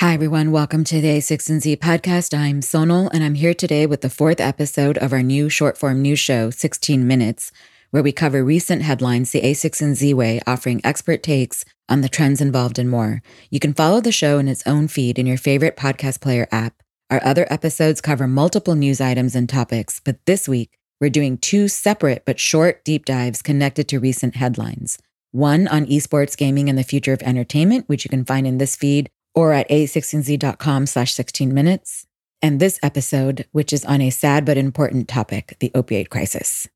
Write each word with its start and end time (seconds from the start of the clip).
Hi, 0.00 0.14
everyone. 0.14 0.50
Welcome 0.50 0.82
to 0.84 1.02
the 1.02 1.18
a16z 1.18 1.76
podcast. 1.76 2.32
I'm 2.32 2.62
Sonal, 2.62 3.10
and 3.12 3.22
I'm 3.22 3.34
here 3.34 3.52
today 3.52 3.84
with 3.84 4.00
the 4.00 4.08
fourth 4.08 4.40
episode 4.40 4.96
of 4.96 5.12
our 5.12 5.22
new 5.22 5.50
short 5.50 5.76
form 5.76 6.00
news 6.00 6.18
show, 6.18 6.48
16 6.48 7.06
Minutes, 7.06 7.52
where 7.90 8.02
we 8.02 8.10
cover 8.10 8.42
recent 8.42 8.80
headlines 8.80 9.30
the 9.30 9.42
a16z 9.42 10.14
way, 10.14 10.40
offering 10.46 10.80
expert 10.84 11.22
takes 11.22 11.66
on 11.86 12.00
the 12.00 12.08
trends 12.08 12.40
involved 12.40 12.78
and 12.78 12.88
more. 12.88 13.20
You 13.50 13.60
can 13.60 13.74
follow 13.74 14.00
the 14.00 14.10
show 14.10 14.38
in 14.38 14.48
its 14.48 14.66
own 14.66 14.88
feed 14.88 15.18
in 15.18 15.26
your 15.26 15.36
favorite 15.36 15.76
podcast 15.76 16.22
player 16.22 16.48
app. 16.50 16.82
Our 17.10 17.22
other 17.22 17.46
episodes 17.50 18.00
cover 18.00 18.26
multiple 18.26 18.76
news 18.76 19.02
items 19.02 19.36
and 19.36 19.50
topics, 19.50 20.00
but 20.02 20.24
this 20.24 20.48
week, 20.48 20.78
we're 20.98 21.10
doing 21.10 21.36
two 21.36 21.68
separate 21.68 22.22
but 22.24 22.40
short 22.40 22.86
deep 22.86 23.04
dives 23.04 23.42
connected 23.42 23.86
to 23.88 24.00
recent 24.00 24.36
headlines. 24.36 24.96
One 25.32 25.68
on 25.68 25.84
esports 25.84 26.38
gaming 26.38 26.70
and 26.70 26.78
the 26.78 26.84
future 26.84 27.12
of 27.12 27.20
entertainment, 27.20 27.86
which 27.86 28.06
you 28.06 28.08
can 28.08 28.24
find 28.24 28.46
in 28.46 28.56
this 28.56 28.76
feed 28.76 29.10
or 29.34 29.52
at 29.52 29.68
a16z.com 29.68 30.86
slash 30.86 31.12
16 31.12 31.52
minutes. 31.52 32.06
And 32.42 32.58
this 32.58 32.78
episode, 32.82 33.46
which 33.52 33.72
is 33.72 33.84
on 33.84 34.00
a 34.00 34.10
sad 34.10 34.44
but 34.44 34.56
important 34.56 35.08
topic, 35.08 35.56
the 35.60 35.70
opioid 35.70 36.08
crisis. 36.08 36.66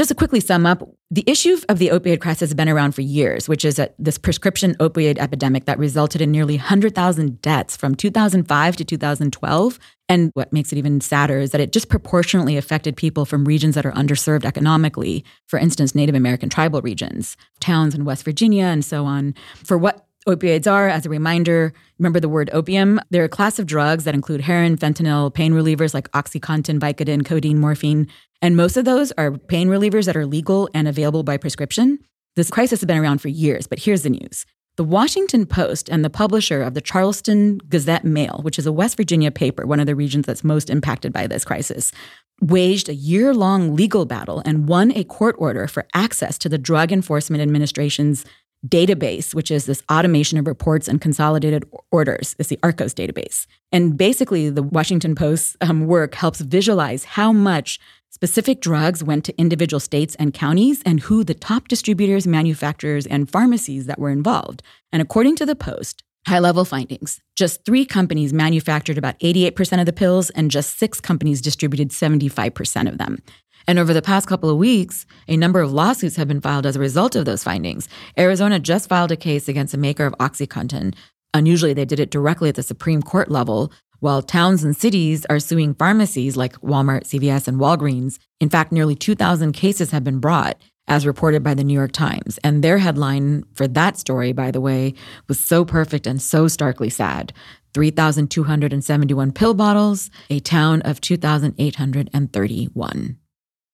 Just 0.00 0.08
to 0.08 0.14
quickly 0.14 0.40
sum 0.40 0.64
up, 0.64 0.88
the 1.10 1.24
issue 1.26 1.58
of 1.68 1.78
the 1.78 1.88
opioid 1.88 2.20
crisis 2.20 2.48
has 2.50 2.54
been 2.54 2.68
around 2.68 2.92
for 2.92 3.02
years, 3.02 3.48
which 3.48 3.64
is 3.64 3.78
a, 3.78 3.90
this 3.98 4.16
prescription 4.16 4.74
opioid 4.76 5.18
epidemic 5.18 5.66
that 5.66 5.78
resulted 5.78 6.22
in 6.22 6.30
nearly 6.30 6.56
100,000 6.56 7.42
deaths 7.42 7.76
from 7.76 7.94
2005 7.94 8.76
to 8.76 8.84
2012. 8.84 9.78
And 10.08 10.30
what 10.34 10.52
makes 10.52 10.72
it 10.72 10.78
even 10.78 11.00
sadder 11.00 11.38
is 11.38 11.50
that 11.50 11.60
it 11.60 11.72
disproportionately 11.72 12.56
affected 12.56 12.96
people 12.96 13.26
from 13.26 13.44
regions 13.44 13.74
that 13.74 13.84
are 13.84 13.92
underserved 13.92 14.44
economically, 14.44 15.24
for 15.46 15.58
instance, 15.58 15.94
Native 15.94 16.14
American 16.14 16.48
tribal 16.48 16.80
regions, 16.80 17.36
towns 17.58 17.94
in 17.94 18.04
West 18.06 18.24
Virginia, 18.24 18.64
and 18.64 18.84
so 18.84 19.04
on. 19.04 19.34
For 19.56 19.76
what 19.76 20.06
Opioids 20.28 20.70
are, 20.70 20.88
as 20.88 21.06
a 21.06 21.08
reminder, 21.08 21.72
remember 21.98 22.20
the 22.20 22.28
word 22.28 22.50
opium. 22.52 23.00
They're 23.08 23.24
a 23.24 23.28
class 23.28 23.58
of 23.58 23.66
drugs 23.66 24.04
that 24.04 24.14
include 24.14 24.42
heroin, 24.42 24.76
fentanyl, 24.76 25.32
pain 25.32 25.52
relievers 25.52 25.94
like 25.94 26.10
Oxycontin, 26.12 26.78
Vicodin, 26.78 27.24
codeine, 27.24 27.58
morphine. 27.58 28.06
And 28.42 28.54
most 28.54 28.76
of 28.76 28.84
those 28.84 29.12
are 29.12 29.32
pain 29.32 29.68
relievers 29.68 30.04
that 30.06 30.16
are 30.16 30.26
legal 30.26 30.68
and 30.74 30.86
available 30.86 31.22
by 31.22 31.38
prescription. 31.38 31.98
This 32.36 32.50
crisis 32.50 32.80
has 32.80 32.86
been 32.86 32.98
around 32.98 33.18
for 33.18 33.28
years, 33.28 33.66
but 33.66 33.78
here's 33.78 34.02
the 34.02 34.10
news. 34.10 34.44
The 34.76 34.84
Washington 34.84 35.46
Post 35.46 35.88
and 35.88 36.04
the 36.04 36.10
publisher 36.10 36.62
of 36.62 36.74
the 36.74 36.80
Charleston 36.80 37.58
Gazette 37.68 38.04
Mail, 38.04 38.40
which 38.42 38.58
is 38.58 38.66
a 38.66 38.72
West 38.72 38.96
Virginia 38.96 39.30
paper, 39.30 39.66
one 39.66 39.80
of 39.80 39.86
the 39.86 39.96
regions 39.96 40.26
that's 40.26 40.44
most 40.44 40.70
impacted 40.70 41.12
by 41.12 41.26
this 41.26 41.44
crisis, 41.44 41.92
waged 42.40 42.88
a 42.88 42.94
year 42.94 43.34
long 43.34 43.74
legal 43.74 44.06
battle 44.06 44.42
and 44.46 44.68
won 44.68 44.92
a 44.92 45.04
court 45.04 45.34
order 45.38 45.66
for 45.66 45.86
access 45.92 46.38
to 46.38 46.48
the 46.48 46.56
Drug 46.56 46.92
Enforcement 46.92 47.42
Administration's 47.42 48.24
database, 48.66 49.34
which 49.34 49.50
is 49.50 49.66
this 49.66 49.82
automation 49.90 50.38
of 50.38 50.46
reports 50.46 50.88
and 50.88 51.00
consolidated 51.00 51.64
orders. 51.90 52.36
It's 52.38 52.48
the 52.48 52.58
ARCOS 52.58 52.94
database. 52.94 53.46
And 53.72 53.96
basically, 53.96 54.50
the 54.50 54.62
Washington 54.62 55.14
Post's 55.14 55.56
um, 55.60 55.86
work 55.86 56.14
helps 56.14 56.40
visualize 56.40 57.04
how 57.04 57.32
much 57.32 57.80
specific 58.10 58.60
drugs 58.60 59.02
went 59.02 59.24
to 59.24 59.38
individual 59.38 59.80
states 59.80 60.14
and 60.16 60.34
counties 60.34 60.82
and 60.84 61.00
who 61.00 61.24
the 61.24 61.34
top 61.34 61.68
distributors, 61.68 62.26
manufacturers, 62.26 63.06
and 63.06 63.30
pharmacies 63.30 63.86
that 63.86 63.98
were 63.98 64.10
involved. 64.10 64.62
And 64.92 65.00
according 65.00 65.36
to 65.36 65.46
the 65.46 65.56
Post, 65.56 66.02
high 66.26 66.38
level 66.38 66.64
findings 66.64 67.20
just 67.40 67.64
three 67.64 67.86
companies 67.86 68.34
manufactured 68.34 68.98
about 68.98 69.18
88% 69.20 69.80
of 69.80 69.86
the 69.86 69.94
pills, 69.94 70.28
and 70.28 70.50
just 70.50 70.78
six 70.78 71.00
companies 71.00 71.40
distributed 71.40 71.88
75% 71.88 72.86
of 72.86 72.98
them. 72.98 73.22
And 73.70 73.78
over 73.78 73.94
the 73.94 74.02
past 74.02 74.26
couple 74.26 74.50
of 74.50 74.56
weeks, 74.56 75.06
a 75.28 75.36
number 75.36 75.60
of 75.60 75.72
lawsuits 75.72 76.16
have 76.16 76.26
been 76.26 76.40
filed 76.40 76.66
as 76.66 76.74
a 76.74 76.80
result 76.80 77.14
of 77.14 77.24
those 77.24 77.44
findings. 77.44 77.88
Arizona 78.18 78.58
just 78.58 78.88
filed 78.88 79.12
a 79.12 79.16
case 79.16 79.46
against 79.46 79.74
a 79.74 79.78
maker 79.78 80.06
of 80.06 80.12
Oxycontin. 80.14 80.92
Unusually, 81.34 81.72
they 81.72 81.84
did 81.84 82.00
it 82.00 82.10
directly 82.10 82.48
at 82.48 82.56
the 82.56 82.64
Supreme 82.64 83.00
Court 83.00 83.30
level, 83.30 83.72
while 84.00 84.22
towns 84.22 84.64
and 84.64 84.76
cities 84.76 85.24
are 85.26 85.38
suing 85.38 85.74
pharmacies 85.74 86.36
like 86.36 86.60
Walmart, 86.62 87.04
CVS, 87.04 87.46
and 87.46 87.58
Walgreens. 87.58 88.18
In 88.40 88.50
fact, 88.50 88.72
nearly 88.72 88.96
2,000 88.96 89.52
cases 89.52 89.92
have 89.92 90.02
been 90.02 90.18
brought, 90.18 90.60
as 90.88 91.06
reported 91.06 91.44
by 91.44 91.54
the 91.54 91.62
New 91.62 91.74
York 91.74 91.92
Times. 91.92 92.40
And 92.42 92.64
their 92.64 92.78
headline 92.78 93.44
for 93.54 93.68
that 93.68 93.96
story, 93.96 94.32
by 94.32 94.50
the 94.50 94.60
way, 94.60 94.94
was 95.28 95.38
so 95.38 95.64
perfect 95.64 96.08
and 96.08 96.20
so 96.20 96.48
starkly 96.48 96.90
sad 96.90 97.32
3,271 97.74 99.30
pill 99.30 99.54
bottles, 99.54 100.10
a 100.28 100.40
town 100.40 100.82
of 100.82 101.00
2,831. 101.00 103.19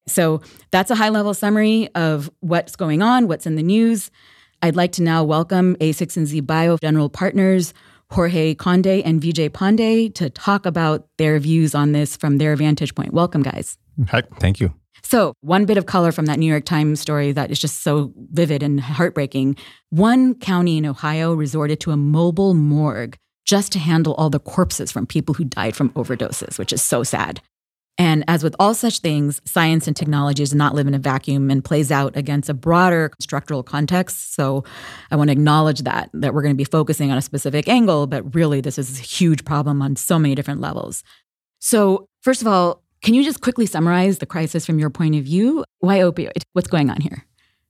So 0.07 0.41
that's 0.71 0.91
a 0.91 0.95
high 0.95 1.09
level 1.09 1.35
summary 1.35 1.89
of 1.95 2.31
what's 2.41 2.77
going 2.77 3.03
on, 3.03 3.29
what's 3.29 3.47
in 3.47 3.57
the 3.57 3.63
news. 3.63 4.11
I'd 4.63 4.77
like 4.77 4.93
to 4.93 5.03
now 5.03 5.25
welcome 5.25 5.77
a16z 5.77 6.47
Bio 6.47 6.79
General 6.79 7.09
Partners, 7.09 7.75
Jorge 8.11 8.55
Conde 8.55 8.87
and 8.87 9.21
Vijay 9.21 9.51
Pande, 9.51 10.15
to 10.15 10.31
talk 10.31 10.65
about 10.65 11.07
their 11.19 11.39
views 11.39 11.75
on 11.75 11.93
this 11.93 12.17
from 12.17 12.39
their 12.39 12.55
vantage 12.57 12.95
point. 12.95 13.13
Welcome, 13.13 13.43
guys. 13.43 13.77
Hi, 14.09 14.23
thank 14.39 14.61
you. 14.61 14.73
So, 15.03 15.35
one 15.41 15.67
bit 15.67 15.79
of 15.79 15.87
color 15.87 16.11
from 16.11 16.27
that 16.27 16.39
New 16.39 16.51
York 16.51 16.65
Times 16.65 17.01
story 17.01 17.33
that 17.33 17.51
is 17.51 17.61
just 17.61 17.83
so 17.83 18.13
vivid 18.33 18.63
and 18.63 18.81
heartbreaking. 18.81 19.57
One 19.91 20.35
county 20.35 20.79
in 20.79 20.87
Ohio 20.87 21.35
resorted 21.35 21.81
to 21.81 21.93
a 21.93 21.97
mobile 21.97 22.55
morgue 22.55 23.17
just 23.45 23.73
to 23.73 23.79
handle 23.79 24.15
all 24.15 24.31
the 24.31 24.41
corpses 24.41 24.91
from 24.91 25.07
people 25.07 25.35
who 25.35 25.45
died 25.45 25.77
from 25.77 25.91
overdoses, 25.91 26.59
which 26.59 26.73
is 26.73 26.83
so 26.83 27.05
sad. 27.05 27.41
And 27.99 28.25
as 28.29 28.43
with 28.45 28.55
all 28.59 28.75
such 28.75 28.99
things, 28.99 29.41
science 29.45 29.87
and 29.87 29.97
technology 29.97 30.43
does 30.43 30.55
not 30.55 30.75
live 30.75 30.87
in 30.87 30.95
a 30.95 30.99
vacuum 30.99 31.51
and 31.51 31.65
plays 31.65 31.91
out 31.91 32.17
against 32.17 32.49
a 32.49 32.55
broader 32.55 33.11
structural 33.21 33.63
context. 33.63 34.35
So 34.35 34.65
I 35.11 35.17
want 35.17 35.29
to 35.29 35.33
acknowledge 35.33 35.81
that, 35.83 36.11
that 36.13 36.35
we're 36.35 36.43
going 36.43 36.55
to 36.55 36.59
be 36.59 36.65
focusing 36.65 37.11
on 37.11 37.17
a 37.17 37.23
specific 37.23 37.69
angle, 37.69 38.07
but 38.07 38.35
really 38.35 38.61
this 38.61 38.79
is 38.79 38.99
a 38.99 39.03
huge 39.03 39.45
problem 39.45 39.81
on 39.81 39.97
so 39.97 40.19
many 40.19 40.35
different 40.35 40.61
levels. 40.61 41.05
So, 41.59 42.09
first 42.21 42.43
of 42.43 42.49
all, 42.49 42.83
can 43.03 43.15
you 43.15 43.25
just 43.25 43.41
quickly 43.41 43.67
summarize 43.67 44.19
the 44.19 44.27
crisis 44.27 44.67
from 44.67 44.79
your 44.79 44.91
point 44.91 45.15
of 45.15 45.25
view? 45.25 45.65
Why 45.79 45.99
opioid? 45.99 46.43
What's 46.53 46.69
going 46.69 46.91
on 46.91 47.01
here? 47.01 47.25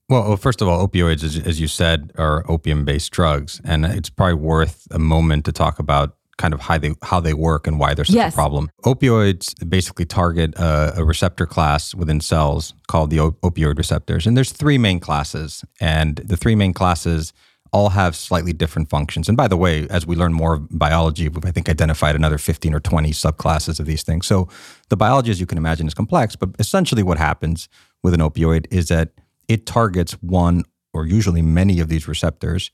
Well, 0.09 0.37
first 0.37 0.63
of 0.63 0.69
all, 0.69 0.87
opioids, 0.87 1.25
as, 1.25 1.61
you 1.61 1.67
said, 1.67 2.13
are 2.17 2.49
opium 2.49 2.85
based 2.85 3.11
drugs. 3.11 3.61
And 3.65 3.85
it's 3.85 4.09
probably 4.09 4.35
worth 4.35 4.87
a 4.91 4.99
moment 4.99 5.45
to 5.47 5.53
talk 5.53 5.79
about 5.79 6.16
kind 6.39 6.53
of 6.53 6.61
how 6.61 6.79
they 6.79 6.95
how 7.03 7.21
they 7.21 7.35
work 7.35 7.67
and 7.67 7.79
why 7.79 7.95
they're 7.95 8.05
such 8.05 8.17
yes. 8.17 8.33
a 8.33 8.37
problem. 8.37 8.71
Opioids 8.85 9.55
basically 9.69 10.05
target 10.05 10.55
a, 10.57 10.95
a 10.99 11.05
receptor 11.05 11.47
class 11.47 11.95
within 11.95 12.21
cells 12.21 12.75
called 12.89 13.11
the 13.11 13.21
op- 13.21 13.41
opioid 13.41 13.79
receptors, 13.79 14.27
and 14.27 14.37
there's 14.37 14.53
three 14.53 14.79
main 14.79 15.01
classes, 15.01 15.65
and 15.81 16.17
the 16.17 16.37
three 16.37 16.55
main 16.55 16.73
classes 16.73 17.33
all 17.73 17.91
have 17.91 18.15
slightly 18.15 18.53
different 18.53 18.89
functions. 18.89 19.29
And 19.29 19.37
by 19.37 19.49
the 19.49 19.57
way, 19.57 19.87
as 19.89 20.07
we 20.07 20.17
learn 20.17 20.33
more 20.33 20.55
of 20.55 20.79
biology, 20.79 21.29
we've 21.29 21.45
I 21.45 21.51
think 21.51 21.69
identified 21.69 22.15
another 22.17 22.39
15 22.39 22.73
or 22.73 22.81
20 22.81 23.11
subclasses 23.11 23.81
of 23.81 23.87
these 23.87 24.03
things. 24.03 24.27
So 24.27 24.49
the 24.89 24.97
biology, 24.97 25.31
as 25.31 25.41
you 25.41 25.47
can 25.47 25.59
imagine, 25.59 25.87
is 25.87 25.95
complex. 25.95 26.37
But 26.37 26.51
essentially, 26.59 27.03
what 27.03 27.19
happens 27.19 27.69
with 28.03 28.15
an 28.15 28.21
opioid 28.21 28.67
is 28.71 28.89
that 28.89 29.11
it 29.49 29.67
targets 29.67 30.13
one 30.23 30.65
or 30.93 31.07
usually 31.07 31.43
many 31.43 31.81
of 31.81 31.89
these 31.89 32.09
receptors 32.09 32.71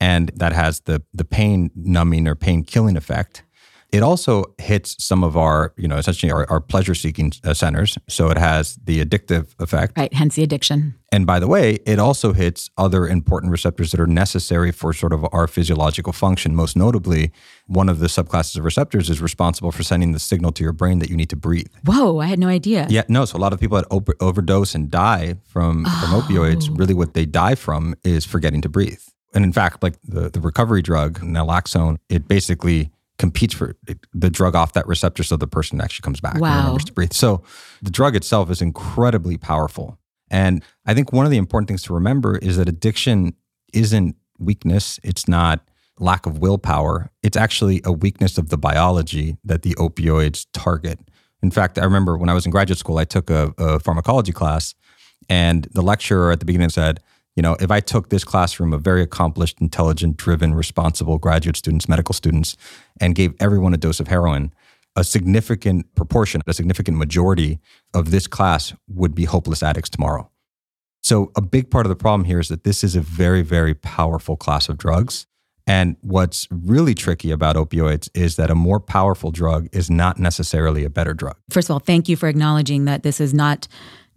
and 0.00 0.30
that 0.34 0.52
has 0.52 0.80
the 0.80 1.02
the 1.12 1.24
pain 1.24 1.70
numbing 1.74 2.26
or 2.26 2.34
pain 2.34 2.64
killing 2.64 2.96
effect. 2.96 3.44
It 3.92 4.04
also 4.04 4.44
hits 4.58 5.02
some 5.04 5.24
of 5.24 5.36
our, 5.36 5.74
you 5.76 5.88
know, 5.88 5.96
essentially 5.96 6.30
our, 6.30 6.48
our 6.48 6.60
pleasure 6.60 6.94
seeking 6.94 7.32
uh, 7.42 7.54
centers. 7.54 7.98
So 8.08 8.30
it 8.30 8.38
has 8.38 8.76
the 8.84 9.04
addictive 9.04 9.52
effect. 9.58 9.98
Right, 9.98 10.14
hence 10.14 10.36
the 10.36 10.44
addiction. 10.44 10.94
And 11.10 11.26
by 11.26 11.40
the 11.40 11.48
way, 11.48 11.80
it 11.86 11.98
also 11.98 12.32
hits 12.32 12.70
other 12.78 13.08
important 13.08 13.50
receptors 13.50 13.90
that 13.90 13.98
are 13.98 14.06
necessary 14.06 14.70
for 14.70 14.92
sort 14.92 15.12
of 15.12 15.26
our 15.32 15.48
physiological 15.48 16.12
function. 16.12 16.54
Most 16.54 16.76
notably, 16.76 17.32
one 17.66 17.88
of 17.88 17.98
the 17.98 18.06
subclasses 18.06 18.56
of 18.56 18.64
receptors 18.64 19.10
is 19.10 19.20
responsible 19.20 19.72
for 19.72 19.82
sending 19.82 20.12
the 20.12 20.20
signal 20.20 20.52
to 20.52 20.62
your 20.62 20.72
brain 20.72 21.00
that 21.00 21.10
you 21.10 21.16
need 21.16 21.30
to 21.30 21.36
breathe. 21.36 21.72
Whoa, 21.84 22.20
I 22.20 22.26
had 22.26 22.38
no 22.38 22.46
idea. 22.46 22.86
Yeah, 22.88 23.02
no. 23.08 23.24
So 23.24 23.38
a 23.38 23.40
lot 23.40 23.52
of 23.52 23.58
people 23.58 23.76
that 23.76 23.88
op- 23.90 24.10
overdose 24.20 24.72
and 24.76 24.88
die 24.88 25.38
from, 25.48 25.84
oh. 25.84 26.00
from 26.00 26.20
opioids, 26.20 26.70
really 26.78 26.94
what 26.94 27.14
they 27.14 27.26
die 27.26 27.56
from 27.56 27.96
is 28.04 28.24
forgetting 28.24 28.60
to 28.60 28.68
breathe. 28.68 29.00
And 29.32 29.44
in 29.44 29.52
fact, 29.52 29.82
like 29.82 30.00
the, 30.02 30.28
the 30.28 30.40
recovery 30.40 30.82
drug, 30.82 31.20
naloxone, 31.20 31.98
it 32.08 32.26
basically 32.26 32.90
competes 33.18 33.54
for 33.54 33.76
the 34.14 34.30
drug 34.30 34.56
off 34.56 34.72
that 34.72 34.86
receptor 34.86 35.22
so 35.22 35.36
the 35.36 35.46
person 35.46 35.80
actually 35.80 36.02
comes 36.02 36.20
back 36.20 36.40
wow. 36.40 36.48
and 36.48 36.58
remembers 36.60 36.84
to 36.86 36.92
breathe. 36.92 37.12
So 37.12 37.42
the 37.82 37.90
drug 37.90 38.16
itself 38.16 38.50
is 38.50 38.62
incredibly 38.62 39.36
powerful. 39.36 39.98
And 40.30 40.64
I 40.86 40.94
think 40.94 41.12
one 41.12 41.26
of 41.26 41.30
the 41.30 41.36
important 41.36 41.68
things 41.68 41.82
to 41.82 41.94
remember 41.94 42.38
is 42.38 42.56
that 42.56 42.68
addiction 42.68 43.34
isn't 43.72 44.16
weakness, 44.38 44.98
it's 45.02 45.28
not 45.28 45.60
lack 45.98 46.24
of 46.24 46.38
willpower. 46.38 47.10
It's 47.22 47.36
actually 47.36 47.82
a 47.84 47.92
weakness 47.92 48.38
of 48.38 48.48
the 48.48 48.56
biology 48.56 49.36
that 49.44 49.62
the 49.62 49.74
opioids 49.74 50.46
target. 50.52 50.98
In 51.42 51.50
fact, 51.50 51.78
I 51.78 51.84
remember 51.84 52.16
when 52.16 52.30
I 52.30 52.34
was 52.34 52.46
in 52.46 52.50
graduate 52.50 52.78
school, 52.78 52.98
I 52.98 53.04
took 53.04 53.30
a, 53.30 53.52
a 53.58 53.78
pharmacology 53.80 54.32
class, 54.32 54.74
and 55.28 55.68
the 55.72 55.82
lecturer 55.82 56.32
at 56.32 56.40
the 56.40 56.46
beginning 56.46 56.70
said, 56.70 57.00
you 57.36 57.42
know, 57.42 57.56
if 57.60 57.70
I 57.70 57.80
took 57.80 58.10
this 58.10 58.24
classroom 58.24 58.72
of 58.72 58.82
very 58.82 59.02
accomplished, 59.02 59.60
intelligent, 59.60 60.16
driven, 60.16 60.54
responsible 60.54 61.18
graduate 61.18 61.56
students, 61.56 61.88
medical 61.88 62.12
students, 62.12 62.56
and 63.00 63.14
gave 63.14 63.34
everyone 63.40 63.72
a 63.72 63.76
dose 63.76 64.00
of 64.00 64.08
heroin, 64.08 64.52
a 64.96 65.04
significant 65.04 65.94
proportion, 65.94 66.40
a 66.46 66.52
significant 66.52 66.98
majority 66.98 67.60
of 67.94 68.10
this 68.10 68.26
class 68.26 68.74
would 68.88 69.14
be 69.14 69.24
hopeless 69.24 69.62
addicts 69.62 69.90
tomorrow. 69.90 70.30
So, 71.02 71.32
a 71.36 71.40
big 71.40 71.70
part 71.70 71.86
of 71.86 71.90
the 71.90 71.96
problem 71.96 72.24
here 72.24 72.40
is 72.40 72.48
that 72.48 72.64
this 72.64 72.84
is 72.84 72.94
a 72.94 73.00
very, 73.00 73.42
very 73.42 73.74
powerful 73.74 74.36
class 74.36 74.68
of 74.68 74.76
drugs. 74.76 75.26
And 75.66 75.96
what's 76.00 76.48
really 76.50 76.94
tricky 76.94 77.30
about 77.30 77.54
opioids 77.54 78.10
is 78.12 78.36
that 78.36 78.50
a 78.50 78.54
more 78.54 78.80
powerful 78.80 79.30
drug 79.30 79.68
is 79.72 79.88
not 79.88 80.18
necessarily 80.18 80.84
a 80.84 80.90
better 80.90 81.14
drug. 81.14 81.36
First 81.48 81.70
of 81.70 81.74
all, 81.74 81.78
thank 81.78 82.08
you 82.08 82.16
for 82.16 82.28
acknowledging 82.28 82.86
that 82.86 83.02
this 83.02 83.20
is 83.20 83.32
not 83.32 83.68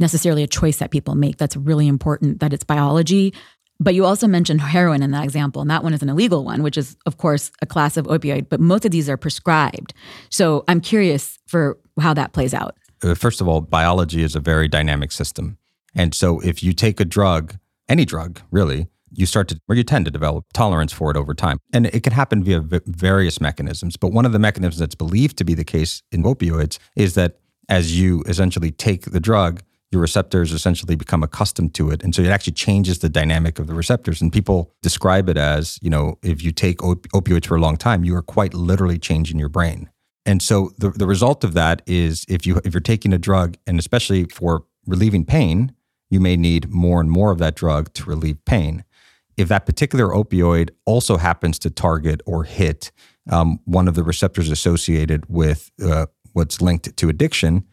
necessarily 0.04 0.44
a 0.44 0.48
choice 0.48 0.78
that 0.78 0.92
people 0.92 1.16
make. 1.16 1.38
That's 1.38 1.56
really 1.56 1.88
important 1.88 2.40
that 2.42 2.54
it's 2.54 2.64
biology. 2.64 3.34
But 3.80 3.96
you 3.96 4.06
also 4.06 4.28
mentioned 4.28 4.62
heroin 4.62 5.02
in 5.02 5.12
that 5.12 5.24
example, 5.24 5.62
and 5.62 5.72
that 5.72 5.84
one 5.84 5.94
is 5.94 6.04
an 6.04 6.10
illegal 6.10 6.46
one, 6.46 6.62
which 6.62 6.78
is, 6.78 6.96
of 7.06 7.18
course, 7.18 7.52
a 7.62 7.66
class 7.66 7.98
of 7.98 8.06
opioid, 8.06 8.48
but 8.48 8.60
most 8.60 8.86
of 8.86 8.92
these 8.92 9.10
are 9.10 9.18
prescribed. 9.18 9.94
So 10.30 10.64
I'm 10.68 10.80
curious 10.80 11.40
for 11.48 11.80
how 12.00 12.14
that 12.14 12.34
plays 12.34 12.54
out. 12.54 12.76
Uh, 13.02 13.16
first 13.16 13.42
of 13.42 13.48
all, 13.48 13.62
biology 13.62 14.22
is 14.22 14.36
a 14.36 14.40
very 14.40 14.68
dynamic 14.68 15.12
system. 15.12 15.58
And 15.96 16.14
so 16.14 16.40
if 16.42 16.64
you 16.64 16.74
take 16.74 17.00
a 17.00 17.06
drug, 17.06 17.58
any 17.90 18.06
drug 18.06 18.42
really, 18.52 18.88
you 19.12 19.26
start 19.26 19.48
to, 19.50 19.60
or 19.68 19.76
you 19.76 19.84
tend 19.84 20.06
to 20.06 20.12
develop 20.12 20.46
tolerance 20.54 20.94
for 20.94 21.12
it 21.12 21.18
over 21.18 21.34
time. 21.34 21.58
And 21.74 21.88
it 21.88 22.04
can 22.04 22.14
happen 22.14 22.44
via 22.44 22.62
v- 22.62 22.80
various 22.86 23.42
mechanisms. 23.42 23.98
But 23.98 24.12
one 24.12 24.26
of 24.26 24.32
the 24.32 24.40
mechanisms 24.40 24.80
that's 24.80 24.96
believed 24.96 25.38
to 25.38 25.44
be 25.44 25.56
the 25.56 25.66
case 25.66 26.02
in 26.12 26.24
opioids 26.24 26.78
is 26.96 27.16
that 27.16 27.40
as 27.70 28.00
you 28.00 28.24
essentially 28.28 28.72
take 28.72 29.12
the 29.12 29.20
drug, 29.20 29.62
your 29.94 30.02
receptors 30.02 30.52
essentially 30.52 30.96
become 30.96 31.24
accustomed 31.24 31.74
to 31.76 31.92
it. 31.92 32.04
And 32.04 32.14
so 32.14 32.22
it 32.22 32.28
actually 32.28 32.54
changes 32.54 33.00
the 33.00 33.10
dynamic 33.10 33.60
of 33.60 33.68
the 33.68 33.74
receptors. 33.74 34.22
And 34.22 34.34
people 34.34 34.74
describe 34.82 35.30
it 35.30 35.38
as, 35.38 35.80
you 35.82 35.90
know, 35.90 36.18
if 36.24 36.44
you 36.44 36.52
take 36.52 36.84
op- 36.84 37.08
opioids 37.10 37.46
for 37.46 37.56
a 37.56 37.62
long 37.62 37.78
time, 37.78 38.04
you 38.04 38.16
are 38.16 38.22
quite 38.22 38.54
literally 38.54 39.00
changing 39.00 39.40
your 39.40 39.50
brain. 39.50 39.90
And 40.26 40.42
so 40.42 40.72
the, 40.78 40.90
the 40.90 41.08
result 41.08 41.44
of 41.44 41.54
that 41.54 41.82
is 41.86 42.26
if 42.28 42.46
you 42.46 42.60
if 42.66 42.74
you're 42.74 42.82
taking 42.82 43.14
a 43.14 43.18
drug, 43.18 43.58
and 43.68 43.80
especially 43.80 44.26
for 44.26 44.66
relieving 44.86 45.26
pain, 45.26 45.74
you 46.10 46.20
may 46.20 46.36
need 46.36 46.70
more 46.70 47.00
and 47.00 47.10
more 47.10 47.32
of 47.32 47.40
that 47.40 47.56
drug 47.56 47.94
to 47.94 48.06
relieve 48.06 48.44
pain 48.46 48.84
if 49.38 49.48
that 49.48 49.66
particular 49.66 50.10
opioid 50.10 50.70
also 50.86 51.18
happens 51.18 51.60
to 51.60 51.70
target 51.70 52.22
or 52.26 52.44
hit 52.44 52.92
um, 53.30 53.60
one 53.66 53.88
of 53.88 53.96
the 53.96 54.04
receptors 54.04 54.50
associated 54.50 55.26
with 55.28 55.72
uh, 55.84 56.06
what's 56.34 56.62
linked 56.62 56.96
to 56.98 57.10
addiction, 57.10 57.66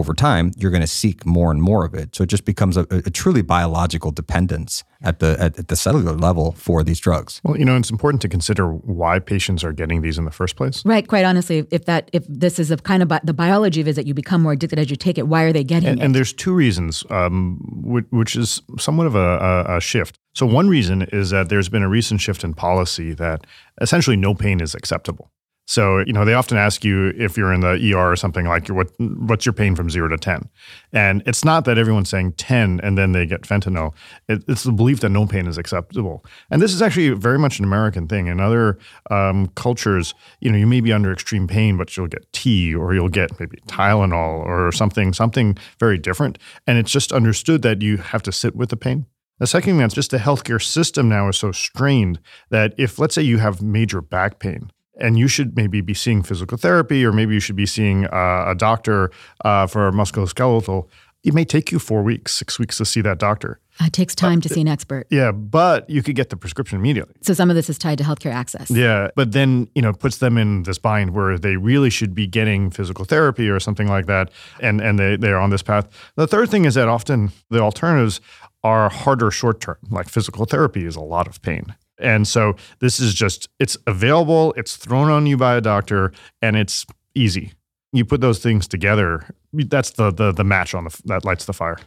over 0.00 0.14
time, 0.14 0.50
you're 0.56 0.72
going 0.72 0.80
to 0.80 0.86
seek 0.86 1.24
more 1.24 1.50
and 1.52 1.62
more 1.62 1.84
of 1.84 1.94
it. 1.94 2.16
So 2.16 2.24
it 2.24 2.28
just 2.28 2.44
becomes 2.44 2.76
a, 2.76 2.86
a 2.90 3.10
truly 3.10 3.42
biological 3.42 4.10
dependence 4.10 4.82
at 5.02 5.20
the 5.20 5.36
at, 5.38 5.58
at, 5.58 5.68
the 5.68 5.76
cellular 5.76 6.12
level 6.12 6.52
for 6.52 6.82
these 6.82 6.98
drugs. 6.98 7.40
Well, 7.44 7.56
you 7.56 7.64
know, 7.64 7.76
it's 7.76 7.90
important 7.90 8.20
to 8.22 8.28
consider 8.28 8.72
why 8.72 9.18
patients 9.18 9.62
are 9.62 9.72
getting 9.72 10.02
these 10.02 10.18
in 10.18 10.24
the 10.24 10.30
first 10.30 10.56
place. 10.56 10.84
Right. 10.84 11.06
Quite 11.06 11.24
honestly, 11.24 11.66
if 11.70 11.84
that 11.84 12.10
if 12.12 12.24
this 12.28 12.58
is 12.58 12.70
a 12.70 12.76
kind 12.76 13.02
of 13.02 13.08
bi- 13.08 13.20
the 13.22 13.32
biology 13.32 13.80
of 13.80 13.86
it 13.86 13.90
is 13.90 13.96
that 13.96 14.06
you 14.06 14.14
become 14.14 14.42
more 14.42 14.52
addicted 14.52 14.78
as 14.78 14.90
you 14.90 14.96
take 14.96 15.18
it, 15.18 15.28
why 15.28 15.42
are 15.44 15.52
they 15.52 15.64
getting 15.64 15.88
and, 15.88 16.00
it? 16.00 16.04
And 16.04 16.14
there's 16.14 16.32
two 16.32 16.52
reasons, 16.52 17.04
um, 17.10 17.60
which, 17.82 18.06
which, 18.10 18.36
is 18.36 18.62
somewhat 18.78 19.06
of 19.06 19.14
a, 19.14 19.64
a, 19.68 19.76
a 19.76 19.80
shift. 19.80 20.18
So 20.34 20.46
one 20.46 20.68
reason 20.68 21.02
is 21.12 21.30
that 21.30 21.48
there's 21.48 21.68
been 21.68 21.82
a 21.82 21.88
recent 21.88 22.20
shift 22.20 22.44
in 22.44 22.54
policy 22.54 23.12
that 23.14 23.46
essentially 23.80 24.16
no 24.16 24.34
pain 24.34 24.60
is 24.60 24.74
acceptable. 24.74 25.30
So, 25.70 26.00
you 26.00 26.12
know, 26.12 26.24
they 26.24 26.34
often 26.34 26.58
ask 26.58 26.84
you 26.84 27.12
if 27.16 27.36
you're 27.36 27.52
in 27.52 27.60
the 27.60 27.92
ER 27.94 28.10
or 28.10 28.16
something 28.16 28.44
like 28.44 28.66
what 28.70 28.90
what's 28.98 29.46
your 29.46 29.52
pain 29.52 29.76
from 29.76 29.88
0 29.88 30.08
to 30.08 30.18
10. 30.18 30.48
And 30.92 31.22
it's 31.26 31.44
not 31.44 31.64
that 31.66 31.78
everyone's 31.78 32.08
saying 32.08 32.32
10 32.32 32.80
and 32.82 32.98
then 32.98 33.12
they 33.12 33.24
get 33.24 33.42
fentanyl. 33.42 33.94
It, 34.28 34.42
it's 34.48 34.64
the 34.64 34.72
belief 34.72 34.98
that 34.98 35.10
no 35.10 35.26
pain 35.26 35.46
is 35.46 35.58
acceptable. 35.58 36.24
And 36.50 36.60
this 36.60 36.74
is 36.74 36.82
actually 36.82 37.10
very 37.10 37.38
much 37.38 37.60
an 37.60 37.64
American 37.64 38.08
thing. 38.08 38.26
In 38.26 38.40
other 38.40 38.80
um, 39.12 39.46
cultures, 39.54 40.12
you 40.40 40.50
know, 40.50 40.58
you 40.58 40.66
may 40.66 40.80
be 40.80 40.92
under 40.92 41.12
extreme 41.12 41.46
pain, 41.46 41.76
but 41.76 41.96
you'll 41.96 42.08
get 42.08 42.32
tea 42.32 42.74
or 42.74 42.92
you'll 42.92 43.08
get 43.08 43.38
maybe 43.38 43.58
Tylenol 43.68 44.44
or 44.44 44.72
something 44.72 45.12
something 45.12 45.56
very 45.78 45.98
different. 45.98 46.36
And 46.66 46.78
it's 46.78 46.90
just 46.90 47.12
understood 47.12 47.62
that 47.62 47.80
you 47.80 47.98
have 47.98 48.24
to 48.24 48.32
sit 48.32 48.56
with 48.56 48.70
the 48.70 48.76
pain. 48.76 49.06
The 49.38 49.46
second 49.46 49.70
thing 49.70 49.78
that's 49.78 49.94
just 49.94 50.10
the 50.10 50.18
healthcare 50.18 50.60
system 50.60 51.08
now 51.08 51.28
is 51.28 51.36
so 51.36 51.52
strained 51.52 52.18
that 52.48 52.74
if 52.76 52.98
let's 52.98 53.14
say 53.14 53.22
you 53.22 53.38
have 53.38 53.62
major 53.62 54.00
back 54.00 54.40
pain, 54.40 54.72
and 55.00 55.18
you 55.18 55.28
should 55.28 55.56
maybe 55.56 55.80
be 55.80 55.94
seeing 55.94 56.22
physical 56.22 56.58
therapy, 56.58 57.04
or 57.04 57.12
maybe 57.12 57.34
you 57.34 57.40
should 57.40 57.56
be 57.56 57.66
seeing 57.66 58.06
uh, 58.06 58.44
a 58.48 58.54
doctor 58.54 59.10
uh, 59.44 59.66
for 59.66 59.90
musculoskeletal. 59.92 60.88
It 61.22 61.34
may 61.34 61.44
take 61.44 61.70
you 61.72 61.78
four 61.78 62.02
weeks, 62.02 62.32
six 62.32 62.58
weeks 62.58 62.78
to 62.78 62.84
see 62.84 63.00
that 63.02 63.18
doctor. 63.18 63.60
It 63.80 63.92
takes 63.92 64.14
time 64.14 64.38
uh, 64.38 64.42
to 64.42 64.48
see 64.48 64.60
an 64.60 64.68
expert. 64.68 65.06
Yeah, 65.10 65.32
but 65.32 65.88
you 65.88 66.02
could 66.02 66.16
get 66.16 66.30
the 66.30 66.36
prescription 66.36 66.78
immediately. 66.78 67.14
So 67.22 67.34
some 67.34 67.50
of 67.50 67.56
this 67.56 67.70
is 67.70 67.78
tied 67.78 67.98
to 67.98 68.04
healthcare 68.04 68.32
access. 68.32 68.70
Yeah, 68.70 69.08
but 69.16 69.32
then 69.32 69.68
you 69.74 69.82
know 69.82 69.92
puts 69.92 70.18
them 70.18 70.36
in 70.36 70.64
this 70.64 70.78
bind 70.78 71.10
where 71.10 71.38
they 71.38 71.56
really 71.56 71.90
should 71.90 72.14
be 72.14 72.26
getting 72.26 72.70
physical 72.70 73.04
therapy 73.04 73.48
or 73.48 73.60
something 73.60 73.88
like 73.88 74.06
that, 74.06 74.30
and 74.60 74.80
and 74.80 74.98
they 74.98 75.16
they're 75.16 75.40
on 75.40 75.50
this 75.50 75.62
path. 75.62 75.88
The 76.16 76.26
third 76.26 76.50
thing 76.50 76.64
is 76.64 76.74
that 76.74 76.88
often 76.88 77.32
the 77.50 77.60
alternatives 77.60 78.20
are 78.62 78.90
harder 78.90 79.30
short 79.30 79.60
term, 79.60 79.78
like 79.90 80.08
physical 80.08 80.44
therapy 80.44 80.84
is 80.84 80.96
a 80.96 81.00
lot 81.00 81.26
of 81.26 81.40
pain. 81.42 81.74
And 81.98 82.26
so 82.26 82.56
this 82.80 82.98
is 83.00 83.14
just, 83.14 83.48
it's 83.58 83.76
available, 83.86 84.54
it's 84.56 84.76
thrown 84.76 85.10
on 85.10 85.26
you 85.26 85.36
by 85.36 85.56
a 85.56 85.60
doctor, 85.60 86.12
and 86.42 86.56
it's 86.56 86.86
easy. 87.14 87.52
You 87.92 88.04
put 88.04 88.20
those 88.20 88.38
things 88.38 88.68
together, 88.68 89.26
that's 89.52 89.90
the, 89.92 90.10
the, 90.10 90.32
the 90.32 90.44
match 90.44 90.74
on 90.74 90.84
the, 90.84 91.02
that 91.06 91.24
lights 91.24 91.44
the 91.44 91.52
fire. 91.52 91.78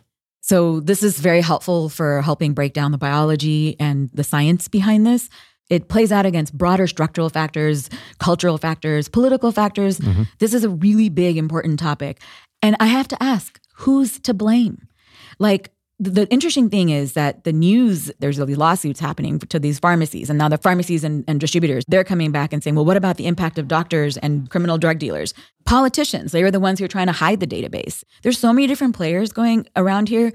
So 0.44 0.82
this 0.82 1.04
is 1.04 1.20
very 1.20 1.40
helpful 1.40 1.88
for 1.88 2.22
helping 2.22 2.54
break 2.54 2.74
down 2.74 2.92
the 2.92 2.98
biology 2.98 3.78
and 3.80 4.10
the 4.14 4.26
science 4.26 4.68
behind 4.68 5.08
this. 5.08 5.30
It 5.70 5.88
plays 5.88 6.12
out 6.12 6.26
against 6.26 6.58
broader 6.58 6.86
structural 6.86 7.30
factors, 7.30 7.90
cultural 8.20 8.58
factors, 8.58 9.08
political 9.08 9.54
factors. 9.54 10.00
Mm-hmm. 10.00 10.24
This 10.40 10.54
is 10.54 10.66
a 10.66 10.70
really 10.70 11.08
big, 11.08 11.38
important 11.38 11.80
topic. 11.80 12.22
And 12.62 12.76
I 12.82 12.88
have 12.88 13.08
to 13.08 13.24
ask, 13.24 13.58
who's 13.76 14.20
to 14.20 14.34
blame? 14.34 14.90
Like, 15.40 15.72
the 16.04 16.28
interesting 16.30 16.70
thing 16.70 16.90
is 16.90 17.14
that 17.14 17.44
the 17.44 17.54
news, 17.54 18.12
there's 18.20 18.40
all 18.40 18.46
these 18.46 18.58
lawsuits 18.58 19.00
happening 19.00 19.40
to 19.40 19.60
these 19.60 19.80
pharmacies. 19.80 20.30
And 20.30 20.38
now 20.38 20.50
the 20.50 20.58
pharmacies 20.58 21.04
and, 21.04 21.24
and, 21.28 21.40
distributors, 21.40 21.84
they're 21.88 22.04
coming 22.04 22.32
back 22.32 22.54
and 22.54 22.64
saying, 22.64 22.76
well, 22.76 22.86
what 22.86 22.98
about 22.98 23.18
the 23.18 23.28
impact 23.28 23.58
of 23.58 23.68
doctors 23.68 24.18
and 24.18 24.50
criminal 24.50 24.78
drug 24.78 25.00
dealers? 25.00 25.34
Politicians, 25.66 26.32
they 26.32 26.44
are 26.44 26.52
the 26.52 26.60
ones 26.60 26.80
who 26.80 26.86
are 26.86 26.90
trying 26.90 27.08
to 27.08 27.14
hide 27.14 27.40
the 27.40 27.48
database. 27.48 28.04
There's 28.22 28.38
so 28.38 28.52
many 28.54 28.68
different 28.68 28.96
players 28.96 29.32
going 29.32 29.68
around 29.76 30.10
here. 30.10 30.34